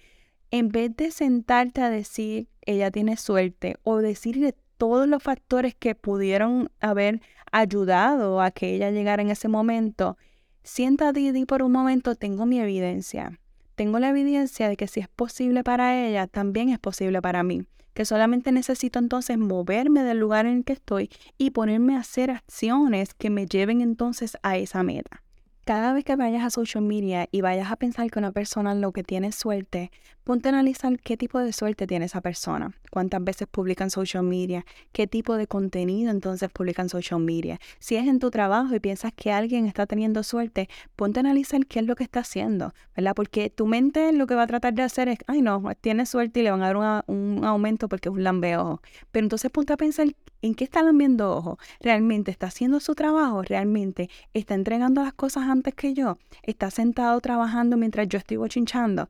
en 0.52 0.70
vez 0.70 0.96
de 0.96 1.12
sentarte 1.12 1.82
a 1.82 1.90
decir, 1.90 2.48
ella 2.66 2.92
tiene 2.92 3.18
suerte, 3.18 3.78
o 3.84 3.98
decirle 3.98 4.56
todos 4.78 5.08
los 5.08 5.22
factores 5.22 5.76
que 5.76 5.96
pudieron 5.96 6.72
haber 6.80 7.22
ayudado 7.52 8.42
a 8.42 8.52
que 8.52 8.76
ella 8.76 8.92
llegara 8.92 9.22
en 9.22 9.30
ese 9.30 9.48
momento, 9.48 10.18
siéntate 10.64 11.20
y 11.20 11.32
di 11.32 11.46
por 11.46 11.64
un 11.64 11.72
momento, 11.72 12.16
tengo 12.16 12.46
mi 12.46 12.60
evidencia. 12.60 13.40
Tengo 13.76 14.00
la 14.00 14.10
evidencia 14.10 14.68
de 14.68 14.78
que 14.78 14.88
si 14.88 15.00
es 15.00 15.08
posible 15.08 15.64
para 15.64 16.06
ella, 16.06 16.28
también 16.28 16.70
es 16.70 16.80
posible 16.80 17.22
para 17.22 17.44
mí. 17.44 17.64
Que 17.94 18.06
solamente 18.06 18.52
necesito 18.52 19.00
entonces 19.00 19.38
moverme 19.38 20.04
del 20.04 20.20
lugar 20.20 20.46
en 20.46 20.58
el 20.58 20.64
que 20.64 20.74
estoy 20.74 21.10
y 21.38 21.52
ponerme 21.52 21.96
a 21.96 22.00
hacer 22.00 22.32
acciones 22.32 23.14
que 23.14 23.30
me 23.30 23.46
lleven 23.46 23.82
entonces 23.82 24.38
a 24.44 24.58
esa 24.58 24.84
meta. 24.84 25.24
Cada 25.70 25.94
vez 25.94 26.04
que 26.04 26.16
vayas 26.16 26.44
a 26.44 26.50
social 26.50 26.84
media 26.84 27.30
y 27.32 27.42
vayas 27.42 27.72
a 27.72 27.76
pensar 27.76 28.10
que 28.10 28.18
una 28.18 28.32
persona 28.32 28.74
lo 28.74 28.92
que 28.92 29.04
tiene 29.04 29.32
suerte, 29.32 29.92
ponte 30.24 30.50
a 30.50 30.52
analizar 30.52 31.00
qué 31.00 31.16
tipo 31.16 31.38
de 31.38 31.54
suerte 31.54 31.86
tiene 31.86 32.06
esa 32.06 32.22
persona, 32.22 32.72
cuántas 32.90 33.24
veces 33.24 33.48
publica 33.48 33.84
en 33.84 33.92
social 33.92 34.24
media, 34.24 34.66
qué 34.92 35.06
tipo 35.06 35.36
de 35.38 35.46
contenido 35.46 36.10
entonces 36.10 36.50
publica 36.50 36.82
en 36.82 36.90
social 36.90 37.20
media. 37.20 37.60
Si 37.78 37.96
es 37.98 38.08
en 38.08 38.18
tu 38.18 38.32
trabajo 38.32 38.74
y 38.74 38.80
piensas 38.80 39.12
que 39.16 39.32
alguien 39.32 39.68
está 39.68 39.86
teniendo 39.86 40.24
suerte, 40.24 40.70
ponte 40.96 41.20
a 41.20 41.22
analizar 41.22 41.64
qué 41.68 41.82
es 41.82 41.86
lo 41.86 41.96
que 41.96 42.04
está 42.04 42.22
haciendo, 42.22 42.74
¿verdad? 42.96 43.14
Porque 43.16 43.52
tu 43.52 43.68
mente 43.68 44.12
lo 44.12 44.26
que 44.26 44.34
va 44.34 44.44
a 44.44 44.48
tratar 44.48 44.74
de 44.74 44.82
hacer 44.82 45.08
es, 45.08 45.20
ay 45.28 45.44
no, 45.44 45.64
tiene 45.82 46.08
suerte 46.08 46.40
y 46.40 46.44
le 46.44 46.52
van 46.52 46.64
a 46.64 46.74
dar 46.74 47.04
un, 47.06 47.44
aumento 47.44 47.90
porque 47.90 48.10
es 48.10 48.16
un 48.16 48.24
lambeo. 48.24 48.82
Pero 49.12 49.26
entonces 49.26 49.52
ponte 49.52 49.74
a 49.74 49.78
pensar 49.78 50.08
en 50.42 50.56
qué 50.56 50.64
está 50.64 50.82
lambiendo 50.84 51.32
ojo. 51.32 51.58
¿Realmente 51.80 52.32
está 52.32 52.48
haciendo 52.48 52.80
su 52.80 52.96
trabajo? 52.96 53.42
¿Realmente 53.42 54.10
está 54.34 54.56
entregando 54.56 55.04
las 55.04 55.14
cosas 55.14 55.50
antes 55.60 55.74
que 55.76 55.94
yo? 55.94 56.18
¿Está 56.42 56.72
sentado 56.72 57.20
trabajando 57.20 57.76
mientras 57.76 58.08
yo 58.08 58.18
estoy 58.18 58.38
bochinchando? 58.38 59.08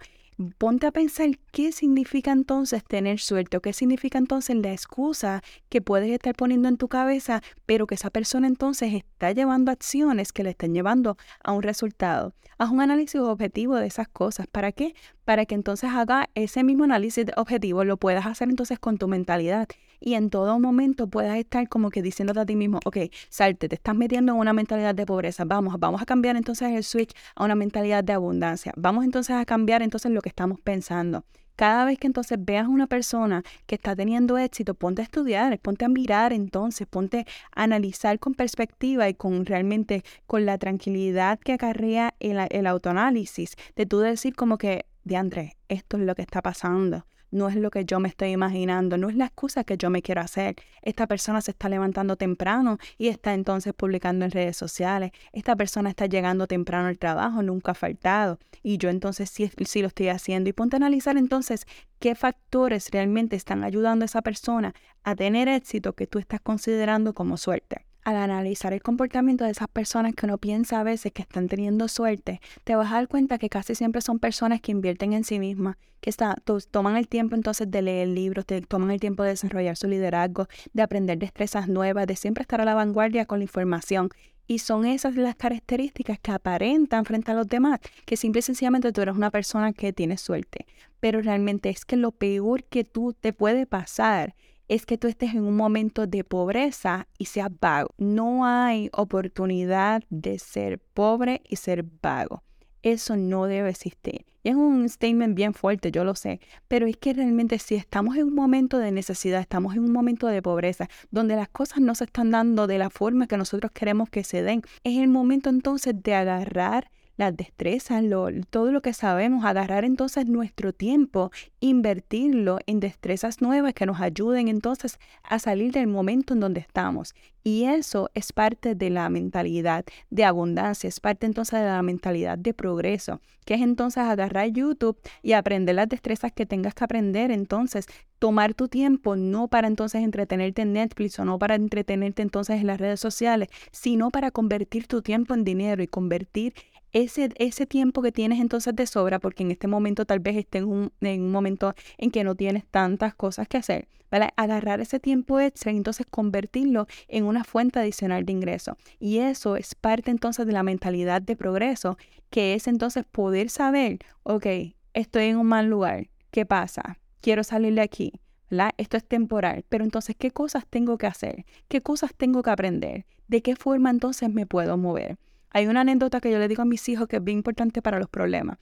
Ponte 0.58 0.88
a 0.88 0.92
pensar 0.92 1.30
qué 1.52 1.72
significa 1.72 2.32
entonces 2.32 2.84
tener 2.84 3.20
suerte 3.20 3.58
o 3.58 3.62
qué 3.62 3.74
significa 3.74 4.18
entonces 4.18 4.56
la 4.56 4.72
excusa 4.72 5.42
que 5.68 5.82
puedes 5.82 6.10
estar 6.10 6.34
poniendo 6.34 6.70
en 6.70 6.78
tu 6.78 6.88
cabeza, 6.88 7.42
pero 7.66 7.86
que 7.86 7.96
esa 7.96 8.10
persona 8.10 8.48
entonces 8.48 8.94
está 8.94 9.32
llevando 9.32 9.70
acciones 9.72 10.32
que 10.32 10.44
le 10.44 10.52
están 10.52 10.74
llevando 10.74 11.18
a 11.44 11.52
un 11.52 11.62
resultado. 11.62 12.34
Haz 12.58 12.72
un 12.72 12.82
análisis 12.82 13.20
objetivo 13.20 13.76
de 13.76 13.88
esas 13.88 14.08
cosas. 14.08 14.48
¿Para 14.48 14.72
qué? 14.72 14.96
Para 15.30 15.46
que 15.46 15.54
entonces 15.54 15.92
haga 15.94 16.28
ese 16.34 16.64
mismo 16.64 16.86
análisis 16.86 17.28
objetivo, 17.38 17.84
lo 17.84 17.98
puedas 17.98 18.26
hacer 18.26 18.50
entonces 18.50 18.80
con 18.80 18.98
tu 18.98 19.08
mentalidad 19.08 19.68
y 20.00 20.16
en 20.16 20.32
todo 20.32 20.60
momento 20.60 21.06
puedas 21.06 21.38
estar 21.38 21.70
como 21.70 21.92
que 21.92 22.02
diciéndote 22.02 22.40
a 22.40 22.48
ti 22.48 22.56
mismo, 22.56 22.80
ok, 22.84 22.98
salte, 23.30 23.70
te 23.70 23.76
estás 23.76 23.94
metiendo 23.94 24.32
en 24.32 24.40
una 24.40 24.54
mentalidad 24.54 24.96
de 24.96 25.06
pobreza, 25.06 25.46
vamos, 25.46 25.76
vamos 25.78 26.02
a 26.02 26.08
cambiar 26.08 26.36
entonces 26.36 26.72
el 26.72 26.84
switch 26.84 27.12
a 27.36 27.46
una 27.46 27.54
mentalidad 27.54 28.04
de 28.04 28.14
abundancia, 28.14 28.74
vamos 28.76 29.06
entonces 29.06 29.36
a 29.36 29.46
cambiar 29.46 29.84
entonces 29.84 30.12
lo 30.12 30.22
que 30.22 30.30
estamos 30.30 30.60
pensando. 30.62 31.24
Cada 31.60 31.84
vez 31.84 32.00
que 32.00 32.08
entonces 32.08 32.38
veas 32.42 32.68
a 32.68 32.70
una 32.70 32.88
persona 32.88 33.44
que 33.66 33.76
está 33.76 33.94
teniendo 33.94 34.38
éxito, 34.38 34.76
ponte 34.76 35.02
a 35.02 35.04
estudiar, 35.04 35.60
ponte 35.60 35.84
a 35.84 35.90
mirar 35.90 36.32
entonces, 36.32 36.88
ponte 36.88 37.26
a 37.54 37.64
analizar 37.64 38.18
con 38.18 38.34
perspectiva 38.34 39.10
y 39.10 39.14
con 39.14 39.46
realmente 39.46 40.06
con 40.26 40.46
la 40.46 40.58
tranquilidad 40.58 41.38
que 41.38 41.52
acarrea 41.52 42.14
el, 42.22 42.38
el 42.50 42.66
autoanálisis, 42.66 43.58
de 43.76 43.86
tú 43.86 44.00
decir 44.00 44.38
como 44.38 44.58
que, 44.58 44.86
diantre, 45.04 45.58
esto 45.68 45.98
es 45.98 46.04
lo 46.04 46.16
que 46.16 46.22
está 46.22 46.42
pasando 46.42 47.06
no 47.32 47.50
es 47.50 47.56
lo 47.56 47.70
que 47.72 47.86
yo 47.86 48.00
me 48.00 48.10
estoy 48.10 48.32
imaginando, 48.32 48.98
no 48.98 49.10
es 49.10 49.16
la 49.16 49.26
excusa 49.26 49.64
que 49.64 49.78
yo 49.78 49.90
me 49.90 50.02
quiero 50.02 50.22
hacer. 50.22 50.56
Esta 50.82 51.08
persona 51.08 51.42
se 51.42 51.52
está 51.52 51.70
levantando 51.70 52.16
temprano 52.16 52.78
y 52.98 53.08
está 53.08 53.34
entonces 53.34 53.74
publicando 53.74 54.26
en 54.26 54.32
redes 54.32 54.58
sociales. 54.58 55.12
Esta 55.32 55.56
persona 55.56 55.90
está 55.90 56.06
llegando 56.06 56.48
temprano 56.48 56.88
al 56.88 56.98
trabajo, 56.98 57.44
nunca 57.44 57.72
ha 57.72 57.76
faltado. 57.76 58.40
Y 58.64 58.78
yo 58.78 58.90
entonces 58.90 59.30
sí, 59.30 59.52
sí 59.66 59.82
lo 59.82 59.88
estoy 59.88 60.10
haciendo. 60.10 60.50
Y 60.50 60.54
ponte 60.54 60.76
a 60.76 60.78
analizar 60.78 61.18
entonces 61.18 61.66
qué 62.00 62.16
factores 62.16 62.90
realmente 62.92 63.36
están 63.36 63.64
ayudando 63.64 64.04
a 64.04 64.08
esa 64.08 64.22
persona 64.22 64.74
a 65.04 65.16
tener 65.16 65.48
éxito 65.48 65.94
que 65.94 66.08
tú 66.08 66.20
estás 66.20 66.42
considerando 66.42 67.14
como 67.14 67.38
suerte 67.38 67.89
al 68.04 68.16
analizar 68.16 68.74
el 68.74 68.82
comportamiento 68.82 69.44
de 69.44 69.52
esas 69.52 69.68
personas 69.68 70.14
que 70.16 70.26
uno 70.26 70.38
piensa 70.38 70.80
a 70.80 70.84
veces 70.84 71.12
que 71.12 71.22
están 71.22 71.48
teniendo 71.48 71.88
suerte, 71.88 72.42
te 72.64 72.76
vas 72.76 72.92
a 72.92 72.96
dar 72.96 73.08
cuenta 73.08 73.38
que 73.38 73.50
casi 73.50 73.76
siempre 73.76 74.02
son 74.02 74.20
personas 74.20 74.62
que 74.62 74.72
invierten 74.72 75.14
en 75.14 75.24
sí 75.24 75.40
mismas, 75.40 75.78
que 76.02 76.10
está, 76.10 76.36
toman 76.72 76.96
el 76.96 77.08
tiempo 77.08 77.36
entonces 77.36 77.70
de 77.70 77.82
leer 77.82 78.08
libros, 78.08 78.46
te 78.46 78.62
toman 78.62 78.92
el 78.92 79.00
tiempo 79.00 79.24
de 79.24 79.30
desarrollar 79.30 79.76
su 79.76 79.88
liderazgo, 79.88 80.48
de 80.74 80.82
aprender 80.82 81.18
destrezas 81.18 81.68
nuevas, 81.68 82.08
de 82.08 82.16
siempre 82.16 82.42
estar 82.42 82.62
a 82.62 82.66
la 82.66 82.74
vanguardia 82.74 83.26
con 83.26 83.40
la 83.40 83.44
información. 83.44 84.10
Y 84.48 84.60
son 84.60 84.86
esas 84.86 85.16
las 85.16 85.36
características 85.36 86.18
que 86.20 86.32
aparentan 86.32 87.06
frente 87.06 87.32
a 87.32 87.36
los 87.36 87.48
demás, 87.48 87.80
que 88.06 88.18
simple 88.18 88.40
y 88.40 88.42
sencillamente 88.42 88.92
tú 88.92 89.02
eres 89.02 89.16
una 89.16 89.30
persona 89.30 89.74
que 89.74 89.94
tiene 89.94 90.18
suerte. 90.18 90.66
Pero 91.00 91.22
realmente 91.22 91.70
es 91.70 91.86
que 91.86 91.98
lo 91.98 92.12
peor 92.12 92.64
que 92.64 92.84
tú 92.84 93.14
te 93.14 93.32
puede 93.32 93.68
pasar 93.68 94.34
es 94.70 94.86
que 94.86 94.98
tú 94.98 95.08
estés 95.08 95.34
en 95.34 95.44
un 95.44 95.56
momento 95.56 96.08
de 96.08 96.24
pobreza 96.24 97.08
y 97.18 97.26
seas 97.26 97.50
vago. 97.60 97.90
No 97.98 98.46
hay 98.46 98.90
oportunidad 98.94 100.04
de 100.10 100.38
ser 100.38 100.80
pobre 100.80 101.42
y 101.50 101.58
ser 101.58 101.84
vago. 102.02 102.44
Eso 102.84 103.18
no 103.18 103.46
debe 103.46 103.70
existir. 103.70 104.26
Y 104.44 104.50
es 104.50 104.56
un 104.56 104.88
statement 104.88 105.36
bien 105.36 105.54
fuerte, 105.54 105.92
yo 105.92 106.06
lo 106.06 106.16
sé, 106.16 106.40
pero 106.70 106.88
es 106.88 106.96
que 106.96 107.12
realmente 107.12 107.60
si 107.60 107.76
estamos 107.76 108.16
en 108.16 108.28
un 108.28 108.36
momento 108.36 108.78
de 108.78 108.92
necesidad, 108.92 109.42
estamos 109.42 109.76
en 109.76 109.84
un 109.84 109.92
momento 109.92 110.28
de 110.28 110.42
pobreza, 110.42 110.88
donde 111.12 111.36
las 111.36 111.50
cosas 111.50 111.80
no 111.80 111.94
se 111.94 112.06
están 112.06 112.32
dando 112.32 112.66
de 112.66 112.78
la 112.78 112.90
forma 112.90 113.28
que 113.28 113.36
nosotros 113.36 113.72
queremos 113.74 114.10
que 114.10 114.24
se 114.24 114.42
den, 114.42 114.62
es 114.86 114.98
el 114.98 115.10
momento 115.10 115.50
entonces 115.50 115.94
de 116.02 116.16
agarrar 116.16 116.90
las 117.20 117.36
destrezas, 117.36 118.02
todo 118.50 118.72
lo 118.72 118.82
que 118.82 118.94
sabemos, 118.94 119.44
agarrar 119.44 119.84
entonces 119.84 120.26
nuestro 120.26 120.72
tiempo, 120.72 121.32
invertirlo 121.60 122.60
en 122.66 122.80
destrezas 122.80 123.42
nuevas 123.42 123.74
que 123.74 123.86
nos 123.86 124.00
ayuden 124.00 124.48
entonces 124.48 125.00
a 125.24 125.38
salir 125.38 125.74
del 125.74 125.88
momento 125.88 126.34
en 126.34 126.40
donde 126.40 126.62
estamos. 126.62 127.14
Y 127.44 127.66
eso 127.66 128.10
es 128.14 128.32
parte 128.32 128.74
de 128.74 128.90
la 128.90 129.10
mentalidad 129.10 129.84
de 130.10 130.24
abundancia, 130.24 130.88
es 130.88 131.02
parte 131.02 131.26
entonces 131.26 131.60
de 131.60 131.66
la 131.66 131.82
mentalidad 131.82 132.38
de 132.38 132.54
progreso, 132.54 133.20
que 133.44 133.56
es 133.56 133.62
entonces 133.62 134.04
agarrar 134.04 134.48
YouTube 134.48 134.98
y 135.22 135.34
aprender 135.34 135.76
las 135.76 135.90
destrezas 135.90 136.32
que 136.32 136.46
tengas 136.46 136.74
que 136.74 136.86
aprender. 136.86 137.32
Entonces, 137.32 137.86
tomar 138.20 138.54
tu 138.54 138.70
tiempo 138.70 139.18
no 139.18 139.50
para 139.50 139.68
entonces 139.68 140.04
entretenerte 140.04 140.62
en 140.62 140.74
Netflix 140.74 141.20
o 141.20 141.26
no 141.26 141.38
para 141.38 141.56
entretenerte 141.56 142.22
entonces 142.22 142.62
en 142.62 142.68
las 142.68 142.80
redes 142.80 143.02
sociales, 143.02 143.50
sino 143.72 144.10
para 144.10 144.32
convertir 144.32 144.88
tu 144.88 145.02
tiempo 145.02 145.34
en 145.34 145.44
dinero 145.44 145.84
y 145.84 145.88
convertir 145.88 146.54
ese, 146.92 147.30
ese 147.36 147.66
tiempo 147.66 148.02
que 148.02 148.12
tienes 148.12 148.40
entonces 148.40 148.76
de 148.76 148.88
sobra, 148.88 149.20
porque 149.20 149.44
en 149.44 149.52
este 149.52 149.68
momento 149.68 150.06
tal 150.06 150.20
vez 150.20 150.38
estés 150.38 150.64
en 150.64 150.70
un, 150.70 150.92
en 151.02 151.24
un 151.24 151.32
momento 151.32 151.74
en 151.98 152.12
que 152.12 152.24
no 152.24 152.36
tienes 152.36 152.66
tantas 152.66 153.16
cosas 153.16 153.48
que 153.48 153.58
hacer, 153.58 153.88
¿vale? 154.12 154.30
Agarrar 154.36 154.82
ese 154.82 155.00
tiempo 155.00 155.40
extra 155.40 155.72
y 155.72 155.78
entonces 155.78 156.06
convertirlo 156.10 156.88
en 157.08 157.26
una 157.26 157.44
fuente 157.44 157.80
adicional 157.80 158.26
de 158.26 158.34
ingreso. 158.34 158.78
Y 159.00 159.20
eso 159.20 159.56
es 159.56 159.76
parte 159.76 160.12
entonces 160.12 160.46
de 160.46 160.54
la 160.54 160.64
mentalidad 160.64 161.22
de 161.22 161.36
progreso, 161.36 161.98
que 162.30 162.54
es 162.54 162.68
entonces 162.68 163.06
poder 163.06 163.50
saber, 163.50 164.00
ok, 164.24 164.46
estoy 164.94 165.26
en 165.26 165.38
un 165.38 165.48
mal 165.48 165.68
lugar, 165.68 166.10
¿qué 166.32 166.46
pasa? 166.46 167.00
Quiero 167.22 167.44
salir 167.44 167.74
de 167.76 167.82
aquí. 167.82 168.14
¿verdad? 168.50 168.72
Esto 168.78 168.98
es 168.98 169.06
temporal, 169.06 169.64
pero 169.70 169.84
entonces, 169.84 170.16
¿qué 170.18 170.32
cosas 170.32 170.66
tengo 170.68 170.98
que 170.98 171.08
hacer? 171.08 171.46
¿Qué 171.68 171.82
cosas 171.82 172.16
tengo 172.16 172.42
que 172.42 172.50
aprender? 172.50 173.06
¿De 173.28 173.42
qué 173.42 173.56
forma 173.56 173.92
entonces 173.92 174.30
me 174.30 174.48
puedo 174.48 174.76
mover? 174.78 175.18
Hay 175.52 175.68
una 175.68 175.82
anécdota 175.82 176.22
que 176.22 176.32
yo 176.32 176.40
le 176.40 176.48
digo 176.48 176.62
a 176.62 176.66
mis 176.66 176.88
hijos 176.90 177.08
que 177.08 177.18
es 177.18 177.24
bien 177.24 177.40
importante 177.40 177.82
para 177.82 178.00
los 178.00 178.10
problemas. 178.10 178.58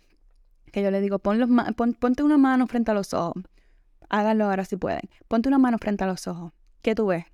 Que 0.72 0.82
yo 0.82 0.91
le 0.91 1.01
digo, 1.01 1.20
pon 1.20 1.39
los 1.39 1.50
ponte 1.75 2.24
una 2.24 2.38
mano 2.38 2.67
frente 2.67 2.91
a 2.91 2.94
los 2.94 3.13
ojos. 3.13 3.44
Háganlo 4.10 4.46
ahora 4.46 4.63
si 4.65 4.77
pueden. 4.77 5.10
Ponte 5.27 5.50
una 5.50 5.58
mano 5.58 5.77
frente 5.77 6.03
a 6.03 6.08
los 6.08 6.27
ojos. 6.27 6.53
¿Qué 6.82 6.96
tú 6.96 7.08
ves? 7.08 7.25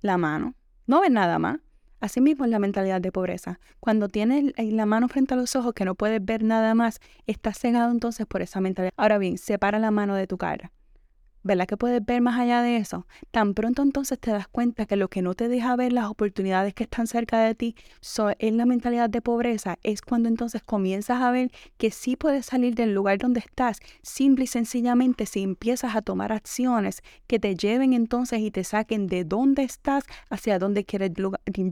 La 0.00 0.16
mano. 0.16 0.54
No 0.86 1.00
ves 1.00 1.10
nada 1.10 1.38
más. 1.38 1.58
Asimismo 2.00 2.44
es 2.44 2.50
la 2.50 2.60
mentalidad 2.60 3.00
de 3.00 3.10
pobreza. 3.10 3.58
Cuando 3.80 4.08
tienes 4.08 4.52
la 4.56 4.86
mano 4.86 5.08
frente 5.08 5.34
a 5.34 5.36
los 5.36 5.56
ojos 5.56 5.74
que 5.74 5.84
no 5.84 5.96
puedes 5.96 6.24
ver 6.24 6.44
nada 6.44 6.74
más, 6.74 7.00
estás 7.26 7.58
cegado 7.58 7.90
entonces 7.90 8.26
por 8.26 8.40
esa 8.40 8.60
mentalidad. 8.60 8.92
Ahora 8.96 9.18
bien, 9.18 9.36
separa 9.36 9.80
la 9.80 9.90
mano 9.90 10.14
de 10.14 10.28
tu 10.28 10.38
cara. 10.38 10.72
¿Verdad 11.48 11.66
que 11.66 11.78
puedes 11.78 12.04
ver 12.04 12.20
más 12.20 12.38
allá 12.38 12.60
de 12.60 12.76
eso? 12.76 13.06
Tan 13.30 13.54
pronto 13.54 13.80
entonces 13.80 14.18
te 14.18 14.30
das 14.30 14.48
cuenta 14.48 14.84
que 14.84 14.96
lo 14.96 15.08
que 15.08 15.22
no 15.22 15.32
te 15.32 15.48
deja 15.48 15.74
ver 15.76 15.94
las 15.94 16.04
oportunidades 16.10 16.74
que 16.74 16.82
están 16.82 17.06
cerca 17.06 17.40
de 17.40 17.54
ti 17.54 17.74
es 18.38 18.52
la 18.52 18.66
mentalidad 18.66 19.08
de 19.08 19.22
pobreza, 19.22 19.78
es 19.82 20.02
cuando 20.02 20.28
entonces 20.28 20.62
comienzas 20.62 21.22
a 21.22 21.30
ver 21.30 21.50
que 21.78 21.90
sí 21.90 22.16
puedes 22.16 22.44
salir 22.44 22.74
del 22.74 22.92
lugar 22.94 23.16
donde 23.16 23.40
estás, 23.40 23.80
simple 24.02 24.44
y 24.44 24.46
sencillamente 24.46 25.24
si 25.24 25.42
empiezas 25.42 25.96
a 25.96 26.02
tomar 26.02 26.32
acciones 26.32 27.00
que 27.26 27.38
te 27.38 27.54
lleven 27.54 27.94
entonces 27.94 28.40
y 28.40 28.50
te 28.50 28.62
saquen 28.62 29.06
de 29.06 29.24
donde 29.24 29.62
estás 29.62 30.04
hacia 30.28 30.58
donde 30.58 30.84
quieres 30.84 31.12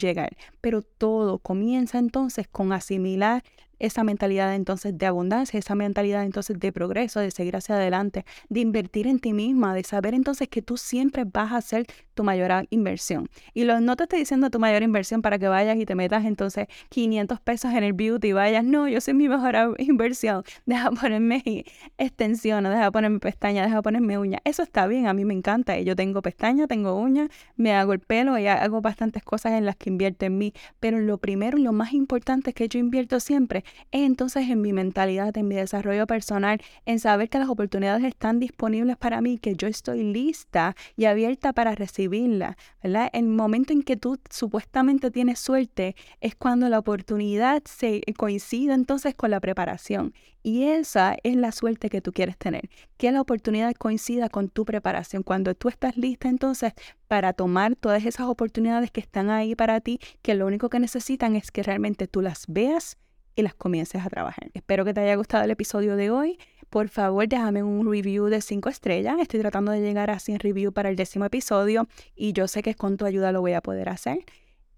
llegar. 0.01 0.39
Pero 0.63 0.81
todo 0.81 1.39
comienza 1.39 1.99
entonces 1.99 2.49
con 2.49 2.73
asimilar 2.73 3.45
esa 3.79 4.05
mentalidad 4.05 4.55
entonces 4.55 4.97
de 4.97 5.07
abundancia, 5.07 5.59
esa 5.59 5.75
mentalidad 5.75 6.25
entonces 6.25 6.59
de 6.59 6.73
progreso, 6.73 7.21
de 7.21 7.31
seguir 7.31 7.57
hacia 7.57 7.77
adelante, 7.77 8.25
de 8.49 8.61
invertir 8.61 9.07
en 9.07 9.19
ti 9.19 9.33
misma, 9.33 9.75
de 9.75 9.85
saber 9.85 10.15
entonces 10.15 10.49
que 10.49 10.63
tú 10.63 10.77
siempre 10.77 11.25
vas 11.25 11.53
a 11.53 11.57
hacer 11.59 11.87
tu 12.15 12.25
mayor 12.25 12.67
inversión. 12.71 13.29
Y 13.53 13.65
lo, 13.65 13.81
no 13.81 13.97
te 13.97 14.05
estoy 14.05 14.21
diciendo 14.21 14.51
tu 14.51 14.59
mayor 14.59 14.83
inversión 14.83 15.23
para 15.23 15.39
que 15.39 15.49
vayas 15.49 15.77
y 15.77 15.85
te 15.85 15.95
metas 15.95 16.25
entonces 16.25 16.67
500 16.89 17.41
pesos 17.41 17.73
en 17.73 17.85
el 17.85 17.93
beauty 17.93 18.29
y 18.29 18.33
vayas, 18.33 18.65
no, 18.65 18.89
yo 18.89 19.01
soy 19.01 19.15
mi 19.15 19.29
mejor 19.29 19.55
inversión, 19.79 20.43
deja 20.65 20.91
ponerme 20.91 21.65
extensiones, 21.99 22.73
deja 22.73 22.91
ponerme 22.91 23.21
pestañas, 23.21 23.67
deja 23.67 23.83
ponerme 23.83 24.19
uñas. 24.19 24.41
Eso 24.45 24.63
está 24.63 24.87
bien, 24.87 25.07
a 25.07 25.13
mí 25.13 25.25
me 25.25 25.35
encanta. 25.35 25.79
Yo 25.81 25.95
tengo 25.95 26.23
pestañas, 26.23 26.69
tengo 26.69 26.95
uñas, 26.95 27.29
me 27.57 27.73
hago 27.75 27.93
el 27.93 28.01
pelo 28.01 28.39
y 28.39 28.47
hago 28.47 28.81
bastantes 28.81 29.23
cosas 29.23 29.53
en 29.53 29.67
las 29.67 29.77
que 29.77 29.91
invierto 29.91 30.27
en 30.27 30.39
mí. 30.39 30.53
Pero 30.81 30.99
lo 30.99 31.19
primero, 31.19 31.59
lo 31.59 31.73
más 31.73 31.93
importante 31.93 32.51
es 32.51 32.55
que 32.55 32.69
yo 32.69 32.79
invierto 32.79 33.21
siempre 33.21 33.65
entonces 33.91 34.49
en 34.49 34.61
mi 34.61 34.73
mentalidad, 34.73 35.37
en 35.37 35.49
mi 35.49 35.55
desarrollo 35.55 36.07
personal, 36.07 36.61
en 36.85 37.01
saber 37.01 37.29
que 37.29 37.39
las 37.39 37.49
oportunidades 37.49 38.05
están 38.05 38.41
disponibles 38.41 38.97
para 38.97 39.21
mí, 39.21 39.39
que 39.39 39.55
yo 39.55 39.69
estoy 39.69 40.03
lista 40.03 40.75
y 40.97 41.05
abierta 41.05 41.53
para 41.53 41.75
recibirlas, 41.75 42.57
¿verdad? 42.83 43.11
El 43.13 43.27
momento 43.27 43.73
en 43.73 43.83
que 43.83 43.97
tú 43.97 44.19
supuestamente 44.31 45.11
tienes 45.11 45.39
suerte 45.39 45.97
es 46.21 46.35
cuando 46.35 46.69
la 46.69 46.79
oportunidad 46.79 47.63
se 47.65 48.03
coincide 48.17 48.75
entonces 48.75 49.15
con 49.15 49.31
la 49.31 49.41
preparación. 49.41 50.15
Y 50.43 50.69
esa 50.69 51.17
es 51.25 51.35
la 51.35 51.51
suerte 51.51 51.91
que 51.91 52.01
tú 52.01 52.13
quieres 52.13 52.37
tener, 52.37 52.71
que 52.99 53.11
la 53.11 53.21
oportunidad 53.21 53.75
coincida 53.75 54.29
con 54.29 54.49
tu 54.49 54.65
preparación. 54.65 55.25
Cuando 55.25 55.57
tú 55.57 55.69
estás 55.69 55.97
lista 55.97 56.29
entonces 56.29 56.73
para 57.09 57.33
tomar 57.33 57.75
todas 57.75 58.05
esas 58.05 58.29
oportunidades 58.29 58.93
que 58.93 59.01
están 59.01 59.29
ahí 59.29 59.57
para 59.57 59.81
ti, 59.81 59.99
que 60.23 60.35
lo 60.35 60.47
único 60.47 60.69
que 60.69 60.79
necesitan 60.79 61.35
es 61.35 61.51
que 61.51 61.65
realmente 61.65 62.07
tú 62.07 62.23
las 62.23 62.45
veas 62.47 62.97
y 63.37 63.43
las 63.43 63.55
comiences 63.55 64.05
a 64.05 64.09
trabajar. 64.09 64.51
Espero 64.55 64.85
que 64.85 64.95
te 64.95 65.01
haya 65.01 65.15
gustado 65.15 65.45
el 65.45 65.51
episodio 65.51 65.95
de 65.97 66.11
hoy. 66.11 66.39
Por 66.71 66.89
favor, 66.89 67.29
déjame 67.29 67.63
un 67.63 67.89
review 67.89 68.27
de 68.27 68.41
5 68.41 68.69
estrellas. 68.69 69.17
Estoy 69.21 69.41
tratando 69.41 69.71
de 69.71 69.81
llegar 69.81 70.11
a 70.11 70.19
100 70.19 70.41
reviews 70.41 70.75
para 70.75 70.89
el 70.89 70.97
décimo 70.97 71.27
episodio 71.27 71.87
y 72.17 72.33
yo 72.33 72.49
sé 72.49 72.63
que 72.63 72.75
con 72.75 72.97
tu 72.97 73.05
ayuda 73.05 73.31
lo 73.31 73.43
voy 73.43 73.53
a 73.53 73.61
poder 73.61 73.89
hacer. 73.89 74.19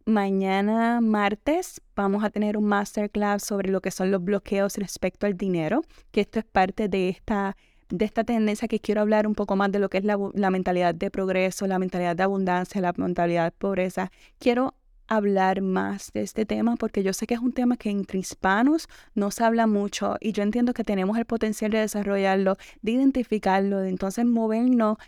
Mañana 0.05 1.01
martes 1.01 1.81
vamos 1.95 2.25
a 2.25 2.31
tener 2.31 2.57
un 2.57 2.65
masterclass 2.65 3.45
sobre 3.45 3.71
lo 3.71 3.81
que 3.81 3.91
son 3.91 4.11
los 4.11 4.25
bloqueos 4.25 4.77
respecto 4.77 5.27
al 5.27 5.37
dinero, 5.37 5.83
que 6.11 6.23
esto 6.23 6.39
es 6.39 6.47
parte 6.47 6.89
de 6.89 7.11
esta, 7.11 7.57
de 7.91 8.05
esta 8.07 8.25
tendencia 8.25 8.69
que 8.69 8.81
quiero 8.81 9.03
hablar 9.03 9.27
un 9.27 9.35
poco 9.35 9.55
más 9.55 9.71
de 9.71 9.79
lo 9.79 9.91
que 9.91 9.99
es 9.99 10.05
la, 10.05 10.19
la 10.33 10.51
mentalidad 10.51 10.95
de 10.95 11.11
progreso, 11.11 11.67
la 11.67 11.79
mentalidad 11.79 12.17
de 12.17 12.23
abundancia, 12.23 12.81
la 12.81 12.95
mentalidad 12.97 13.45
de 13.45 13.51
pobreza. 13.51 14.11
Quiero 14.39 14.75
hablar 15.09 15.63
más 15.63 16.13
de 16.13 16.23
este 16.23 16.47
tema 16.47 16.77
porque 16.77 17.03
yo 17.03 17.13
sé 17.13 17.27
que 17.27 17.35
es 17.35 17.41
un 17.41 17.53
tema 17.53 17.77
que 17.77 17.91
entre 17.91 18.19
hispanos 18.19 18.89
no 19.15 19.31
se 19.31 19.45
habla 19.45 19.67
mucho 19.67 20.17
y 20.21 20.33
yo 20.33 20.43
entiendo 20.43 20.75
que 20.75 20.85
tenemos 20.85 21.19
el 21.19 21.25
potencial 21.25 21.71
de 21.71 21.79
desarrollarlo, 21.79 22.57
de 22.83 22.93
identificarlo, 22.93 23.81
de 23.81 23.89
entonces 23.89 24.25
movernos 24.25 24.99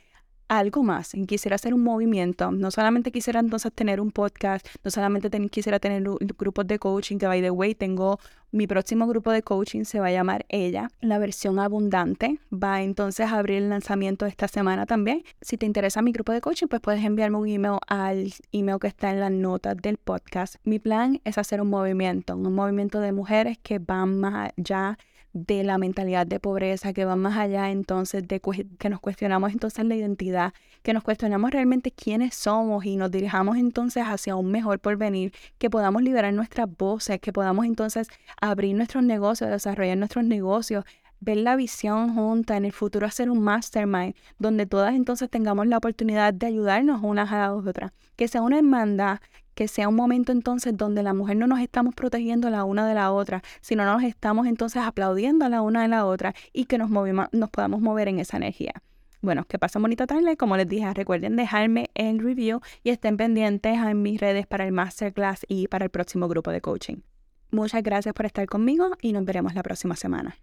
algo 0.51 0.83
más, 0.83 1.13
quisiera 1.29 1.55
hacer 1.55 1.73
un 1.73 1.85
movimiento, 1.85 2.51
no 2.51 2.73
solamente 2.73 3.13
quisiera 3.13 3.39
entonces 3.39 3.73
tener 3.73 4.01
un 4.01 4.11
podcast, 4.11 4.67
no 4.83 4.91
solamente 4.91 5.31
quisiera 5.49 5.79
tener 5.79 6.03
grupos 6.03 6.67
de 6.67 6.77
coaching, 6.81 7.19
que 7.19 7.29
by 7.29 7.41
the 7.41 7.53
way, 7.53 7.73
tengo 7.77 8.19
mi 8.51 8.67
próximo 8.67 9.07
grupo 9.07 9.31
de 9.31 9.43
coaching, 9.43 9.85
se 9.85 10.01
va 10.01 10.07
a 10.07 10.11
llamar 10.11 10.45
Ella, 10.49 10.91
la 11.01 11.21
versión 11.21 11.61
abundante, 11.61 12.41
va 12.53 12.83
entonces 12.83 13.31
a 13.31 13.39
abrir 13.39 13.59
el 13.59 13.69
lanzamiento 13.69 14.27
esta 14.27 14.49
semana 14.49 14.87
también. 14.87 15.23
Si 15.41 15.57
te 15.57 15.67
interesa 15.67 16.03
mi 16.03 16.11
grupo 16.11 16.33
de 16.33 16.41
coaching, 16.41 16.67
pues 16.67 16.83
puedes 16.83 17.05
enviarme 17.05 17.37
un 17.37 17.47
email 17.47 17.79
al 17.87 18.33
email 18.51 18.81
que 18.81 18.89
está 18.89 19.13
en 19.13 19.21
las 19.21 19.31
notas 19.31 19.77
del 19.77 19.99
podcast. 19.99 20.57
Mi 20.65 20.81
plan 20.81 21.21
es 21.25 21.39
hacer 21.39 21.61
un 21.61 21.71
movimiento, 21.71 22.37
un 22.37 22.53
movimiento 22.53 22.99
de 22.99 23.13
mujeres 23.13 23.57
que 23.63 23.79
van 23.79 24.19
más 24.19 24.53
allá 24.57 24.99
de 25.33 25.63
la 25.63 25.79
mentalidad 25.79 26.27
de 26.27 26.41
pobreza, 26.41 26.93
que 26.93 27.05
va 27.05 27.17
más 27.17 27.39
allá 27.39 27.71
entonces 27.71 28.27
de 28.27 28.41
que 28.79 28.89
nos 28.89 29.01
cuestionamos 29.01 29.53
entonces 29.53 29.85
la 29.85 29.95
identidad, 29.95 30.53
que 30.83 30.93
nos 30.93 31.05
cuestionamos 31.05 31.51
realmente 31.51 31.93
quiénes 31.93 32.35
somos 32.35 32.85
y 32.85 32.97
nos 32.97 33.11
dirijamos 33.11 33.57
entonces 33.57 34.05
hacia 34.07 34.35
un 34.37 34.51
mejor 34.51 34.81
porvenir, 34.81 35.33
que 35.59 35.71
podamos 35.71 36.03
liberar 36.03 36.33
nuestras 36.35 36.69
voces, 36.77 37.21
que 37.21 37.33
podamos 37.33 37.65
entonces 37.65 38.09
abrir 38.41 38.75
nuestros 38.75 39.05
negocios, 39.05 39.51
desarrollar 39.51 39.97
nuestros 39.99 40.25
negocios, 40.25 40.85
ver 41.21 41.37
la 41.37 41.55
visión 41.55 42.15
junta, 42.15 42.57
en 42.57 42.65
el 42.65 42.73
futuro 42.73 43.07
hacer 43.07 43.31
un 43.31 43.43
mastermind, 43.43 44.15
donde 44.39 44.67
todas 44.67 44.95
entonces 44.95 45.29
tengamos 45.31 45.67
la 45.67 45.77
oportunidad 45.77 46.33
de 46.35 46.47
ayudarnos 46.47 47.03
unas 47.03 47.31
a 47.31 47.39
las 47.41 47.67
otras, 47.67 47.93
que 48.17 48.27
sea 48.27 48.43
una 48.43 48.59
hermandad, 48.59 49.21
que 49.61 49.69
sea 49.69 49.91
un 49.91 49.95
momento 49.95 50.33
entonces 50.33 50.75
donde 50.75 51.03
la 51.03 51.13
mujer 51.13 51.37
no 51.37 51.47
nos 51.47 51.61
estamos 51.61 51.95
protegiendo 51.95 52.49
la 52.49 52.65
una 52.65 52.89
de 52.89 52.95
la 52.95 53.13
otra, 53.13 53.43
sino 53.61 53.85
nos 53.85 54.03
estamos 54.03 54.47
entonces 54.47 54.81
aplaudiendo 54.83 55.47
la 55.51 55.61
una 55.61 55.83
de 55.83 55.89
la 55.89 56.07
otra 56.07 56.35
y 56.55 56.65
que 56.65 56.79
nos, 56.79 56.89
nos 56.89 57.51
podamos 57.51 57.83
mover 57.83 58.09
en 58.09 58.21
esa 58.21 58.39
energía. 58.39 58.73
Bueno, 59.21 59.45
que 59.45 59.59
pasen 59.59 59.83
bonita 59.83 60.07
tarde. 60.07 60.39
Como 60.39 60.57
les 60.57 60.67
dije, 60.67 60.95
recuerden 60.95 61.37
dejarme 61.37 61.91
el 61.93 62.21
review 62.21 62.61
y 62.83 62.89
estén 62.89 63.19
pendientes 63.19 63.77
en 63.77 64.01
mis 64.01 64.19
redes 64.19 64.47
para 64.47 64.65
el 64.65 64.73
masterclass 64.73 65.45
y 65.47 65.69
para 65.69 65.85
el 65.85 65.91
próximo 65.91 66.27
grupo 66.27 66.51
de 66.53 66.63
coaching. 66.63 67.03
Muchas 67.51 67.83
gracias 67.83 68.15
por 68.15 68.25
estar 68.25 68.47
conmigo 68.47 68.93
y 69.03 69.13
nos 69.13 69.27
veremos 69.27 69.55
la 69.55 69.63
próxima 69.63 69.95
semana. 69.95 70.39